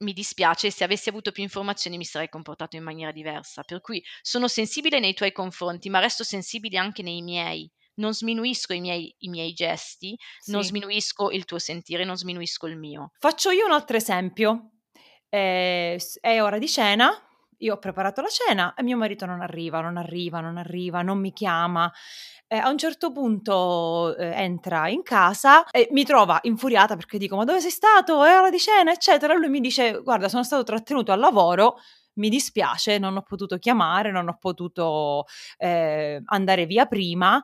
mi 0.03 0.13
dispiace, 0.13 0.69
se 0.69 0.83
avessi 0.83 1.09
avuto 1.09 1.31
più 1.31 1.43
informazioni 1.43 1.97
mi 1.97 2.05
sarei 2.05 2.29
comportato 2.29 2.75
in 2.75 2.83
maniera 2.83 3.11
diversa. 3.11 3.63
Per 3.63 3.81
cui 3.81 4.03
sono 4.21 4.47
sensibile 4.47 4.99
nei 4.99 5.13
tuoi 5.13 5.31
confronti, 5.31 5.89
ma 5.89 5.99
resto 5.99 6.23
sensibile 6.23 6.77
anche 6.77 7.01
nei 7.01 7.21
miei. 7.21 7.71
Non 7.95 8.13
sminuisco 8.13 8.73
i 8.73 8.81
miei, 8.81 9.15
i 9.19 9.29
miei 9.29 9.53
gesti, 9.53 10.17
sì. 10.39 10.51
non 10.51 10.63
sminuisco 10.63 11.29
il 11.29 11.45
tuo 11.45 11.59
sentire, 11.59 12.03
non 12.03 12.17
sminuisco 12.17 12.67
il 12.67 12.77
mio. 12.77 13.11
Faccio 13.19 13.51
io 13.51 13.65
un 13.65 13.71
altro 13.71 13.97
esempio. 13.97 14.71
Eh, 15.29 15.99
è 16.19 16.41
ora 16.41 16.57
di 16.57 16.67
cena, 16.67 17.11
io 17.59 17.75
ho 17.75 17.77
preparato 17.77 18.21
la 18.21 18.27
cena 18.29 18.73
e 18.75 18.83
mio 18.83 18.97
marito 18.97 19.25
non 19.25 19.41
arriva, 19.41 19.81
non 19.81 19.97
arriva, 19.97 20.39
non 20.39 20.57
arriva, 20.57 21.01
non 21.01 21.19
mi 21.19 21.33
chiama. 21.33 21.91
Eh, 22.47 22.57
a 22.57 22.69
un 22.69 22.77
certo 22.77 23.11
punto 23.11 24.15
eh, 24.15 24.27
entra 24.27 24.87
in 24.89 25.01
casa 25.01 25.69
e 25.71 25.87
mi 25.91 26.03
trova 26.03 26.39
infuriata 26.43 26.95
perché 26.95 27.17
dico 27.17 27.35
ma 27.35 27.45
dove 27.45 27.59
sei 27.61 27.71
stato? 27.71 28.23
È 28.23 28.37
ora 28.37 28.49
di 28.49 28.59
cena 28.59 28.91
eccetera. 28.91 29.33
Lui 29.33 29.49
mi 29.49 29.59
dice 29.59 30.01
guarda 30.01 30.29
sono 30.29 30.43
stato 30.43 30.63
trattenuto 30.63 31.11
al 31.11 31.19
lavoro, 31.19 31.77
mi 32.15 32.29
dispiace, 32.29 32.99
non 32.99 33.17
ho 33.17 33.21
potuto 33.23 33.57
chiamare, 33.57 34.11
non 34.11 34.27
ho 34.27 34.37
potuto 34.39 35.25
eh, 35.57 36.21
andare 36.25 36.65
via 36.65 36.85
prima. 36.85 37.41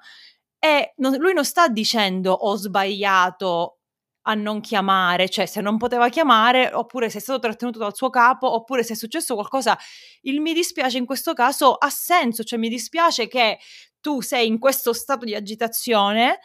E 0.60 0.93
non, 0.98 1.15
lui 1.17 1.34
non 1.34 1.45
sta 1.45 1.69
dicendo 1.69 2.34
ho 2.34 2.56
sbagliato 2.56 3.79
a 4.23 4.34
non 4.34 4.62
chiamare, 4.62 5.29
cioè 5.29 5.45
se 5.45 5.62
non 5.62 5.77
poteva 5.77 6.10
chiamare, 6.10 6.71
oppure 6.73 7.10
se 7.10 7.19
è 7.19 7.21
stato 7.21 7.39
trattenuto 7.39 7.79
dal 7.79 7.95
suo 7.95 8.10
capo, 8.10 8.53
oppure 8.53 8.84
se 8.84 8.93
è 8.93 8.95
successo 8.95 9.34
qualcosa, 9.34 9.77
il 10.21 10.41
mi 10.41 10.53
dispiace 10.53 10.97
in 10.97 11.05
questo 11.05 11.34
caso 11.34 11.73
ha 11.73 11.89
senso, 11.89 12.43
cioè 12.43 12.60
mi 12.60 12.69
dispiace 12.69 13.27
che 13.27 13.60
tu 14.01 14.21
sei 14.21 14.47
in 14.47 14.60
questo 14.60 14.93
stato 14.93 15.25
di 15.25 15.36
agitazione, 15.36 16.39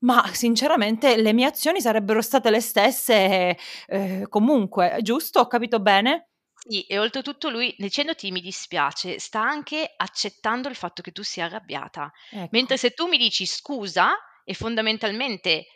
ma 0.00 0.24
sinceramente 0.32 1.16
le 1.16 1.32
mie 1.32 1.46
azioni 1.46 1.80
sarebbero 1.80 2.22
state 2.22 2.50
le 2.50 2.60
stesse 2.60 3.58
eh, 3.86 4.26
comunque, 4.28 4.98
giusto? 5.02 5.40
Ho 5.40 5.46
capito 5.46 5.80
bene? 5.80 6.28
Sì, 6.54 6.82
e 6.82 6.98
oltretutto 6.98 7.50
lui 7.50 7.74
dicendoti 7.78 8.30
mi 8.30 8.40
dispiace, 8.40 9.18
sta 9.18 9.40
anche 9.40 9.94
accettando 9.96 10.68
il 10.68 10.74
fatto 10.74 11.02
che 11.02 11.12
tu 11.12 11.22
sia 11.22 11.46
arrabbiata. 11.46 12.12
Ecco. 12.30 12.48
Mentre 12.50 12.76
se 12.76 12.90
tu 12.90 13.06
mi 13.06 13.16
dici 13.16 13.46
scusa 13.46 14.10
e 14.44 14.54
fondamentalmente 14.54 15.66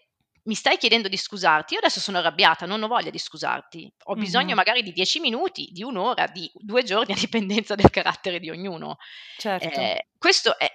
mi 0.45 0.55
stai 0.55 0.77
chiedendo 0.77 1.09
di 1.09 1.17
scusarti, 1.17 1.75
io 1.75 1.81
adesso 1.81 2.01
sono 2.01 2.19
arrabbiata, 2.19 2.67
non 2.67 2.83
ho 2.83 2.89
voglia 2.89 3.11
di 3.11 3.19
scusarti, 3.19 3.93
ho 4.05 4.15
bisogno 4.15 4.47
mm-hmm. 4.47 4.57
magari 4.57 4.83
di 4.83 4.93
dieci 4.93 5.21
minuti, 5.21 5.69
di 5.71 5.83
un'ora, 5.83 6.27
di 6.27 6.51
due 6.55 6.83
giorni 6.83 7.13
a 7.13 7.17
dipendenza 7.17 7.75
del 7.75 7.91
carattere 7.91 8.41
di 8.41 8.51
ognuno. 8.51 8.97
Certo. 9.39 9.69
Eh, 9.69 10.09
questo 10.19 10.59
è, 10.59 10.71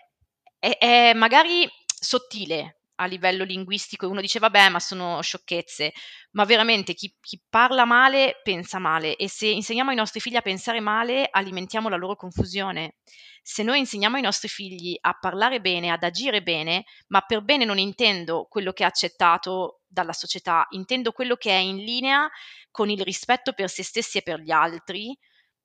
è, 0.57 0.77
è 0.77 1.13
magari 1.13 1.69
sottile, 1.85 2.81
a 2.99 3.05
livello 3.05 3.43
linguistico 3.43 4.07
uno 4.07 4.21
dice 4.21 4.39
vabbè 4.39 4.69
ma 4.69 4.79
sono 4.79 5.21
sciocchezze, 5.21 5.93
ma 6.31 6.45
veramente 6.45 6.93
chi, 6.93 7.15
chi, 7.19 7.41
parla 7.49 7.85
male 7.85 8.39
pensa 8.43 8.79
male 8.79 9.15
e 9.15 9.29
se 9.29 9.47
insegniamo 9.47 9.89
ai 9.89 9.95
nostri 9.95 10.19
figli 10.19 10.35
a 10.35 10.41
pensare 10.41 10.79
male 10.79 11.27
alimentiamo 11.29 11.89
la 11.89 11.95
loro 11.95 12.15
confusione. 12.15 12.95
Se 13.41 13.63
noi 13.63 13.79
insegniamo 13.79 14.17
ai 14.17 14.21
nostri 14.21 14.49
figli 14.49 14.97
a 14.99 15.17
parlare 15.19 15.61
bene, 15.61 15.89
ad 15.89 16.03
agire 16.03 16.43
bene, 16.43 16.83
ma 17.07 17.21
per 17.21 17.43
bene 17.43 17.65
non 17.65 17.77
intendo 17.77 18.45
quello 18.49 18.73
che 18.73 18.83
è 18.83 18.85
accettato 18.85 19.81
dalla 19.87 20.13
società, 20.13 20.65
intendo 20.71 21.11
quello 21.11 21.35
che 21.35 21.51
è 21.51 21.57
in 21.57 21.77
linea 21.77 22.29
con 22.71 22.89
il 22.89 23.01
rispetto 23.01 23.53
per 23.53 23.69
se 23.69 23.83
stessi 23.83 24.17
e 24.17 24.21
per 24.21 24.41
gli 24.41 24.51
altri, 24.51 25.17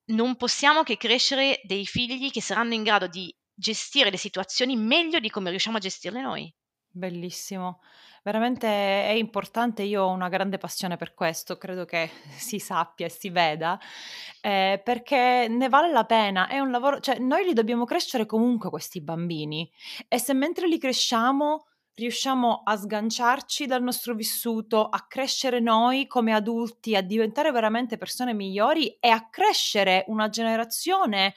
non 0.06 0.36
possiamo 0.36 0.82
che 0.82 0.96
crescere 0.96 1.60
dei 1.64 1.86
figli 1.86 2.30
che 2.30 2.42
saranno 2.42 2.74
in 2.74 2.82
grado 2.82 3.06
di 3.06 3.34
gestire 3.54 4.10
le 4.10 4.16
situazioni 4.16 4.76
meglio 4.76 5.18
di 5.20 5.30
come 5.30 5.50
riusciamo 5.50 5.76
a 5.76 5.80
gestirle 5.80 6.20
noi. 6.20 6.54
Bellissimo, 6.94 7.80
veramente 8.22 8.66
è 8.68 9.12
importante, 9.12 9.82
io 9.82 10.02
ho 10.02 10.10
una 10.10 10.28
grande 10.28 10.58
passione 10.58 10.98
per 10.98 11.14
questo, 11.14 11.56
credo 11.56 11.86
che 11.86 12.10
si 12.36 12.58
sappia 12.58 13.06
e 13.06 13.08
si 13.08 13.30
veda, 13.30 13.80
eh, 14.42 14.78
perché 14.84 15.46
ne 15.48 15.68
vale 15.70 15.90
la 15.90 16.04
pena, 16.04 16.48
è 16.48 16.58
un 16.58 16.70
lavoro, 16.70 17.00
cioè 17.00 17.18
noi 17.18 17.46
li 17.46 17.54
dobbiamo 17.54 17.86
crescere 17.86 18.26
comunque 18.26 18.68
questi 18.68 19.00
bambini 19.00 19.70
e 20.06 20.18
se 20.18 20.34
mentre 20.34 20.68
li 20.68 20.78
cresciamo 20.78 21.66
riusciamo 21.94 22.62
a 22.64 22.74
sganciarci 22.74 23.66
dal 23.66 23.82
nostro 23.82 24.14
vissuto, 24.14 24.88
a 24.88 25.04
crescere 25.06 25.60
noi 25.60 26.06
come 26.06 26.32
adulti, 26.32 26.96
a 26.96 27.02
diventare 27.02 27.52
veramente 27.52 27.98
persone 27.98 28.32
migliori 28.32 28.96
e 28.98 29.08
a 29.08 29.28
crescere 29.28 30.04
una 30.08 30.30
generazione 30.30 31.34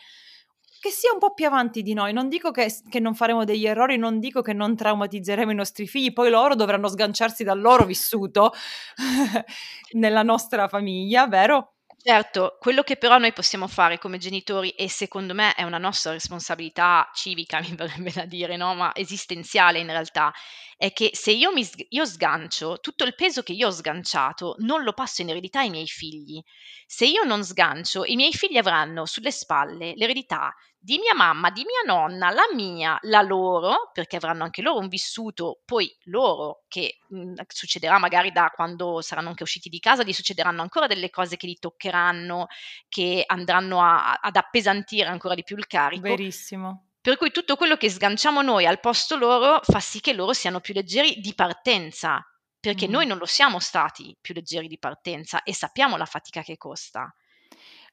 che 0.85 0.91
sia 0.91 1.11
un 1.11 1.17
po' 1.17 1.33
più 1.33 1.47
avanti 1.47 1.81
di 1.81 1.95
noi. 1.95 2.13
Non 2.13 2.29
dico 2.29 2.51
che, 2.51 2.71
che, 2.87 2.99
non 2.99 3.15
faremo 3.15 3.43
degli 3.43 3.65
errori, 3.65 3.97
non 3.97 4.19
dico 4.19 4.43
che 4.43 4.53
non 4.53 4.75
traumatizzeremo 4.75 5.49
i 5.49 5.55
nostri 5.55 5.87
figli, 5.87 6.13
poi 6.13 6.29
loro 6.29 6.53
dovranno 6.53 6.87
sganciarsi 6.87 7.43
dal 7.43 7.59
loro 7.59 7.85
vissuto 7.85 8.53
nella 9.93 10.21
nostra 10.21 10.67
famiglia, 10.67 11.25
vero? 11.27 11.73
Certo, 12.07 12.57
quello 12.59 12.83
che 12.83 12.97
però 12.97 13.17
noi 13.17 13.33
possiamo 13.33 13.67
fare 13.67 13.97
come 13.97 14.19
genitori 14.19 14.69
e 14.69 14.87
secondo 14.87 15.33
me 15.33 15.55
è 15.55 15.63
una 15.63 15.79
nostra 15.79 16.11
responsabilità 16.11 17.09
civica, 17.15 17.59
mi 17.67 17.73
verrebbe 17.75 18.11
da 18.13 18.25
dire, 18.25 18.55
no, 18.55 18.75
ma 18.75 18.93
esistenziale 18.93 19.79
in 19.79 19.87
realtà, 19.87 20.31
è 20.77 20.93
che 20.93 21.09
se 21.13 21.31
io 21.31 21.51
mi 21.51 21.67
io 21.89 22.05
sgancio, 22.05 22.77
tutto 22.79 23.05
il 23.05 23.15
peso 23.15 23.41
che 23.41 23.53
io 23.53 23.69
ho 23.69 23.71
sganciato 23.71 24.53
non 24.59 24.83
lo 24.83 24.93
passo 24.93 25.23
in 25.23 25.29
eredità 25.29 25.61
ai 25.61 25.71
miei 25.71 25.87
figli. 25.87 26.39
Se 26.85 27.07
io 27.07 27.23
non 27.23 27.43
sgancio, 27.43 28.05
i 28.05 28.15
miei 28.15 28.33
figli 28.33 28.57
avranno 28.57 29.07
sulle 29.07 29.31
spalle 29.31 29.93
l'eredità 29.95 30.53
di 30.85 30.99
mia 30.99 31.15
mamma, 31.15 31.49
di 31.49 31.63
mia 31.63 31.91
nonna, 31.91 32.29
la 32.29 32.45
mia, 32.53 32.95
la 33.01 33.23
loro, 33.23 33.89
perché 33.91 34.17
avranno 34.17 34.43
anche 34.43 34.61
loro 34.61 34.77
un 34.77 34.87
vissuto, 34.87 35.61
poi 35.65 35.91
loro, 36.03 36.65
che 36.67 36.99
mh, 37.07 37.17
mhmm, 37.17 37.33
succederà 37.47 37.97
magari 37.97 38.31
da 38.31 38.51
quando 38.53 39.01
saranno 39.01 39.29
anche 39.29 39.41
usciti 39.41 39.67
di 39.67 39.79
casa, 39.79 40.03
gli 40.03 40.13
succederanno 40.13 40.61
ancora 40.61 40.85
delle 40.85 41.09
cose 41.09 41.37
che 41.37 41.47
li 41.47 41.57
toccheranno, 41.57 42.45
che 42.87 43.23
andranno 43.25 43.81
a, 43.81 44.19
ad 44.21 44.35
appesantire 44.35 45.09
ancora 45.09 45.33
di 45.33 45.41
più 45.41 45.57
il 45.57 45.65
carico. 45.65 46.03
Verissimo. 46.03 46.89
Per 47.01 47.17
cui 47.17 47.31
tutto 47.31 47.55
quello 47.55 47.77
che 47.77 47.89
sganciamo 47.89 48.43
noi 48.43 48.67
al 48.67 48.79
posto 48.79 49.17
loro 49.17 49.61
fa 49.63 49.79
sì 49.79 49.99
che 49.99 50.13
loro 50.13 50.33
siano 50.33 50.59
più 50.59 50.75
leggeri 50.75 51.19
di 51.19 51.33
partenza, 51.33 52.23
perché 52.59 52.87
mm. 52.87 52.91
noi 52.91 53.07
non 53.07 53.17
lo 53.17 53.25
siamo 53.25 53.57
stati 53.57 54.15
più 54.21 54.35
leggeri 54.35 54.67
di 54.67 54.77
partenza 54.77 55.41
e 55.41 55.51
sappiamo 55.51 55.97
la 55.97 56.05
fatica 56.05 56.43
che 56.43 56.57
costa. 56.57 57.11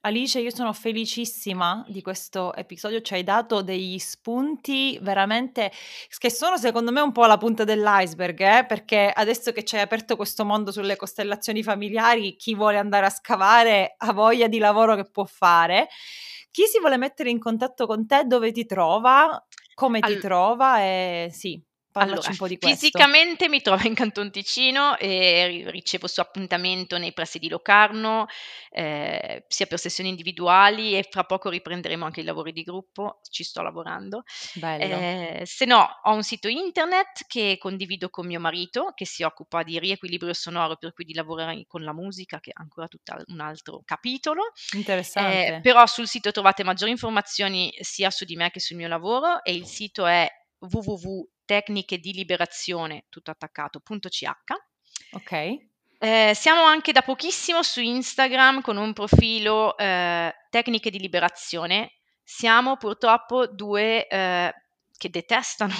Alice, 0.05 0.40
io 0.40 0.50
sono 0.50 0.72
felicissima 0.72 1.84
di 1.86 2.03
questo 2.03 2.53
episodio, 2.57 3.00
ci 3.03 3.14
hai 3.14 3.22
dato 3.22 3.62
degli 3.62 4.00
spunti 4.00 4.98
veramente 5.00 5.70
che 6.18 6.28
sono 6.28 6.57
secondo 6.57 6.90
me 6.90 7.00
un 7.00 7.12
po' 7.12 7.24
la 7.26 7.36
punta 7.36 7.62
dell'iceberg, 7.62 8.40
eh? 8.40 8.66
perché 8.66 9.12
adesso 9.14 9.53
che 9.53 9.62
ci 9.62 9.76
hai 9.76 9.82
aperto 9.82 10.16
questo 10.16 10.44
mondo 10.44 10.72
sulle 10.72 10.96
costellazioni 10.96 11.62
familiari, 11.62 12.34
chi 12.34 12.57
vuole 12.57 12.78
andare 12.78 13.07
a 13.07 13.11
scavare 13.11 13.94
ha 13.96 14.12
voglia 14.12 14.48
di 14.48 14.59
lavoro 14.59 14.96
che 14.96 15.09
può 15.09 15.24
fare. 15.24 15.86
Chi 16.50 16.64
si 16.66 16.80
vuole 16.80 16.96
mettere 16.96 17.30
in 17.30 17.38
contatto 17.38 17.86
con 17.86 18.05
te, 18.05 18.24
dove 18.24 18.50
ti 18.50 18.66
trova, 18.66 19.40
come 19.72 20.00
All- 20.00 20.14
ti 20.14 20.18
trova 20.18 20.80
e 20.80 21.28
sì. 21.32 21.62
Allora. 21.93 22.20
Fisicamente 22.59 23.49
mi 23.49 23.61
trovo 23.61 23.86
in 23.86 23.95
Canton 23.95 24.30
Ticino 24.30 24.97
e 24.97 25.64
ricevo 25.68 26.07
su 26.07 26.20
appuntamento 26.20 26.97
nei 26.97 27.12
pressi 27.12 27.38
di 27.38 27.49
Locarno, 27.49 28.26
eh, 28.70 29.45
sia 29.49 29.66
per 29.66 29.78
sessioni 29.78 30.09
individuali 30.09 30.97
e 30.97 31.07
fra 31.09 31.24
poco 31.24 31.51
riprenderemo 31.51 32.05
anche 32.05 32.20
i 32.20 32.24
lavori 32.24 32.53
di 32.53 32.62
gruppo, 32.62 33.20
ci 33.28 33.45
sto 33.45 33.61
lavorando. 33.62 34.22
Eh, 35.40 35.43
se 35.45 35.64
no, 35.66 35.86
ho 36.03 36.14
un 36.14 36.22
sito 36.22 36.49
internet 36.49 37.26
che 37.26 37.57
condivido 37.59 38.09
con 38.09 38.26
mio 38.26 38.40
marito, 38.40 38.93
che 38.95 39.05
si 39.05 39.22
occupa 39.22 39.62
di 39.62 39.78
riequilibrio 39.78 40.32
sonoro, 40.32 40.76
per 40.76 40.93
cui 40.95 41.05
di 41.05 41.14
lavorare 41.14 41.64
con 41.66 41.82
la 41.84 41.93
musica, 41.93 42.40
che 42.40 42.51
è 42.51 42.61
ancora 42.61 42.88
tutto 42.88 43.14
un 43.26 43.40
altro 43.40 43.82
capitolo. 43.84 44.53
Interessante. 44.74 45.57
Eh, 45.57 45.61
però 45.61 45.86
sul 45.86 46.09
sito 46.09 46.30
trovate 46.32 46.64
maggiori 46.64 46.90
informazioni 46.90 47.70
sia 47.80 48.11
su 48.11 48.24
di 48.24 48.36
me 48.36 48.51
che 48.51 48.61
sul 48.61 48.76
mio 48.76 48.88
lavoro 48.88 49.43
e 49.43 49.53
il 49.55 49.66
sito 49.66 50.07
è 50.07 50.26
www 50.59 51.31
tecniche 51.45 51.99
di 51.99 52.12
liberazione, 52.12 53.05
tutto 53.09 53.30
attaccato.ch. 53.30 54.30
Ok. 55.12 55.70
Eh, 55.99 56.32
siamo 56.34 56.62
anche 56.62 56.90
da 56.93 57.03
pochissimo 57.03 57.62
su 57.62 57.80
Instagram 57.80 58.61
con 58.61 58.76
un 58.76 58.93
profilo 58.93 59.76
eh, 59.76 60.34
tecniche 60.51 60.90
di 60.90 60.99
liberazione. 60.99 61.93
Siamo 62.24 62.76
purtroppo 62.76 63.47
due 63.47 64.07
eh, 64.09 64.53
che 65.03 65.11
detestano 65.11 65.74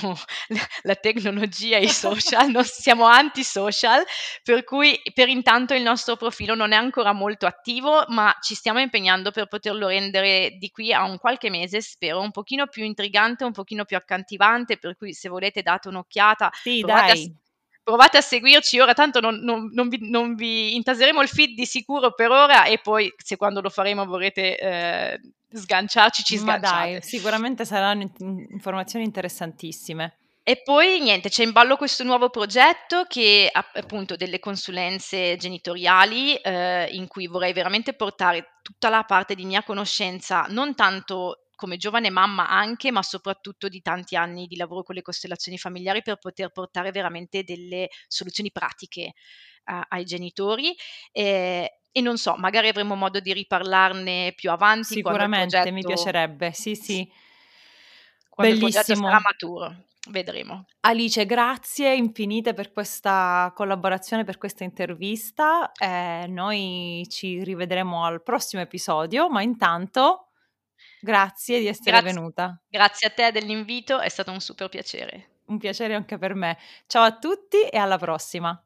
la 0.83 0.97
tecnologia 0.97 1.77
e 1.77 1.85
i 1.85 1.89
social, 1.89 2.51
non 2.51 2.65
siamo 2.65 3.05
anti-social, 3.05 4.03
per 4.43 4.65
cui 4.65 5.01
per 5.15 5.29
intanto 5.29 5.75
il 5.75 5.83
nostro 5.83 6.17
profilo 6.17 6.57
non 6.57 6.73
è 6.73 6.77
ancora 6.77 7.13
molto 7.13 7.47
attivo, 7.47 8.05
ma 8.09 8.37
ci 8.41 8.57
stiamo 8.57 8.81
impegnando 8.81 9.31
per 9.31 9.47
poterlo 9.47 9.87
rendere 9.87 10.57
di 10.59 10.71
qui 10.71 10.93
a 10.93 11.05
un 11.05 11.19
qualche 11.19 11.51
mese, 11.51 11.81
spero, 11.81 12.19
un 12.21 12.33
pochino 12.33 12.67
più 12.67 12.83
intrigante, 12.83 13.45
un 13.45 13.53
pochino 13.53 13.85
più 13.85 13.97
accattivante, 13.97 14.77
per 14.77 14.97
cui 14.97 15.13
se 15.13 15.29
volete 15.29 15.63
date 15.63 15.87
un'occhiata. 15.87 16.51
Sì, 16.53 16.81
dai. 16.81 17.33
A, 17.33 17.42
provate 17.83 18.19
a 18.19 18.21
seguirci 18.21 18.79
ora, 18.79 18.95
tanto 18.95 19.21
non, 19.21 19.37
non, 19.43 19.71
non, 19.73 19.89
vi, 19.89 20.09
non, 20.09 20.35
vi, 20.35 20.75
intaseremo 20.77 21.21
il 21.21 21.29
feed 21.29 21.55
di 21.55 21.67
sicuro 21.67 22.13
per 22.13 22.31
ora 22.31 22.65
e 22.65 22.79
poi 22.79 23.13
se 23.17 23.37
quando 23.37 23.61
lo 23.61 23.71
faremo 23.71 24.05
vorrete 24.05 24.59
eh, 24.59 25.21
sganciarci, 25.53 26.23
ci 26.23 26.39
sganciate. 26.39 26.75
Ma 26.75 26.93
dai, 26.93 27.03
sicuramente 27.03 27.65
saranno 27.65 28.11
informazioni 28.51 29.05
interessantissime. 29.05 30.17
E 30.45 30.61
poi 30.61 30.99
niente, 30.99 31.29
c'è 31.29 31.45
in 31.45 31.53
ballo 31.53 31.77
questo 31.77 32.03
nuovo 32.03 32.29
progetto 32.29 33.05
che 33.07 33.49
appunto 33.53 34.17
delle 34.17 34.41
consulenze 34.41 35.37
genitoriali 35.37 36.35
eh, 36.35 36.89
in 36.91 37.07
cui 37.07 37.29
vorrei 37.29 37.53
veramente 37.53 37.93
portare 37.93 38.59
tutta 38.61 38.89
la 38.89 39.05
parte 39.05 39.37
di 39.37 39.45
mia 39.45 39.63
conoscenza, 39.63 40.47
non 40.49 40.75
tanto 40.75 41.42
come 41.55 41.77
giovane 41.77 42.11
mamma 42.11 42.49
anche, 42.49 42.91
ma 42.91 43.03
soprattutto 43.03 43.69
di 43.69 43.81
tanti 43.81 44.17
anni 44.17 44.47
di 44.47 44.57
lavoro 44.57 44.83
con 44.83 44.95
le 44.95 45.03
costellazioni 45.03 45.59
familiari 45.59 46.03
per 46.03 46.19
poter 46.19 46.51
portare 46.51 46.91
veramente 46.91 47.45
delle 47.45 47.89
soluzioni 48.09 48.51
pratiche 48.51 49.13
uh, 49.67 49.81
ai 49.89 50.05
genitori. 50.05 50.75
Eh, 51.11 51.79
e 51.95 52.01
non 52.01 52.17
so, 52.17 52.35
magari 52.37 52.69
avremo 52.69 52.95
modo 52.95 53.21
di 53.21 53.33
riparlarne 53.33 54.33
più 54.35 54.51
avanti. 54.51 54.95
Sicuramente, 54.95 55.57
progetto... 55.59 55.75
mi 55.75 55.83
piacerebbe, 55.83 56.53
sì, 56.53 56.75
sì. 56.75 57.07
Quando 58.31 58.59
Bellissimo. 58.59 59.09
sarà 59.09 59.21
maturo, 59.21 59.77
vedremo. 60.09 60.65
Alice, 60.81 61.27
grazie 61.27 61.95
infinite 61.95 62.55
per 62.55 62.73
questa 62.73 63.53
collaborazione, 63.55 64.25
per 64.25 64.39
questa 64.39 64.65
intervista. 64.65 65.71
Eh, 65.73 66.25
noi 66.29 67.07
ci 67.11 67.45
rivedremo 67.45 68.07
al 68.07 68.23
prossimo 68.23 68.63
episodio, 68.63 69.29
ma 69.29 69.43
intanto 69.43 70.32
grazie 71.03 71.59
di 71.61 71.67
essere 71.67 72.01
grazie, 72.01 72.13
venuta. 72.13 72.63
Grazie 72.69 73.09
a 73.09 73.11
te 73.11 73.31
dell'invito, 73.33 74.01
è 74.01 74.09
stato 74.09 74.31
un 74.31 74.41
super 74.41 74.69
piacere. 74.69 75.31
Un 75.47 75.59
piacere 75.59 75.95
anche 75.95 76.19
per 76.19 76.35
me. 76.35 76.57
Ciao 76.87 77.03
a 77.05 77.19
tutti 77.19 77.63
e 77.63 77.77
alla 77.79 77.99
prossima. 77.99 78.61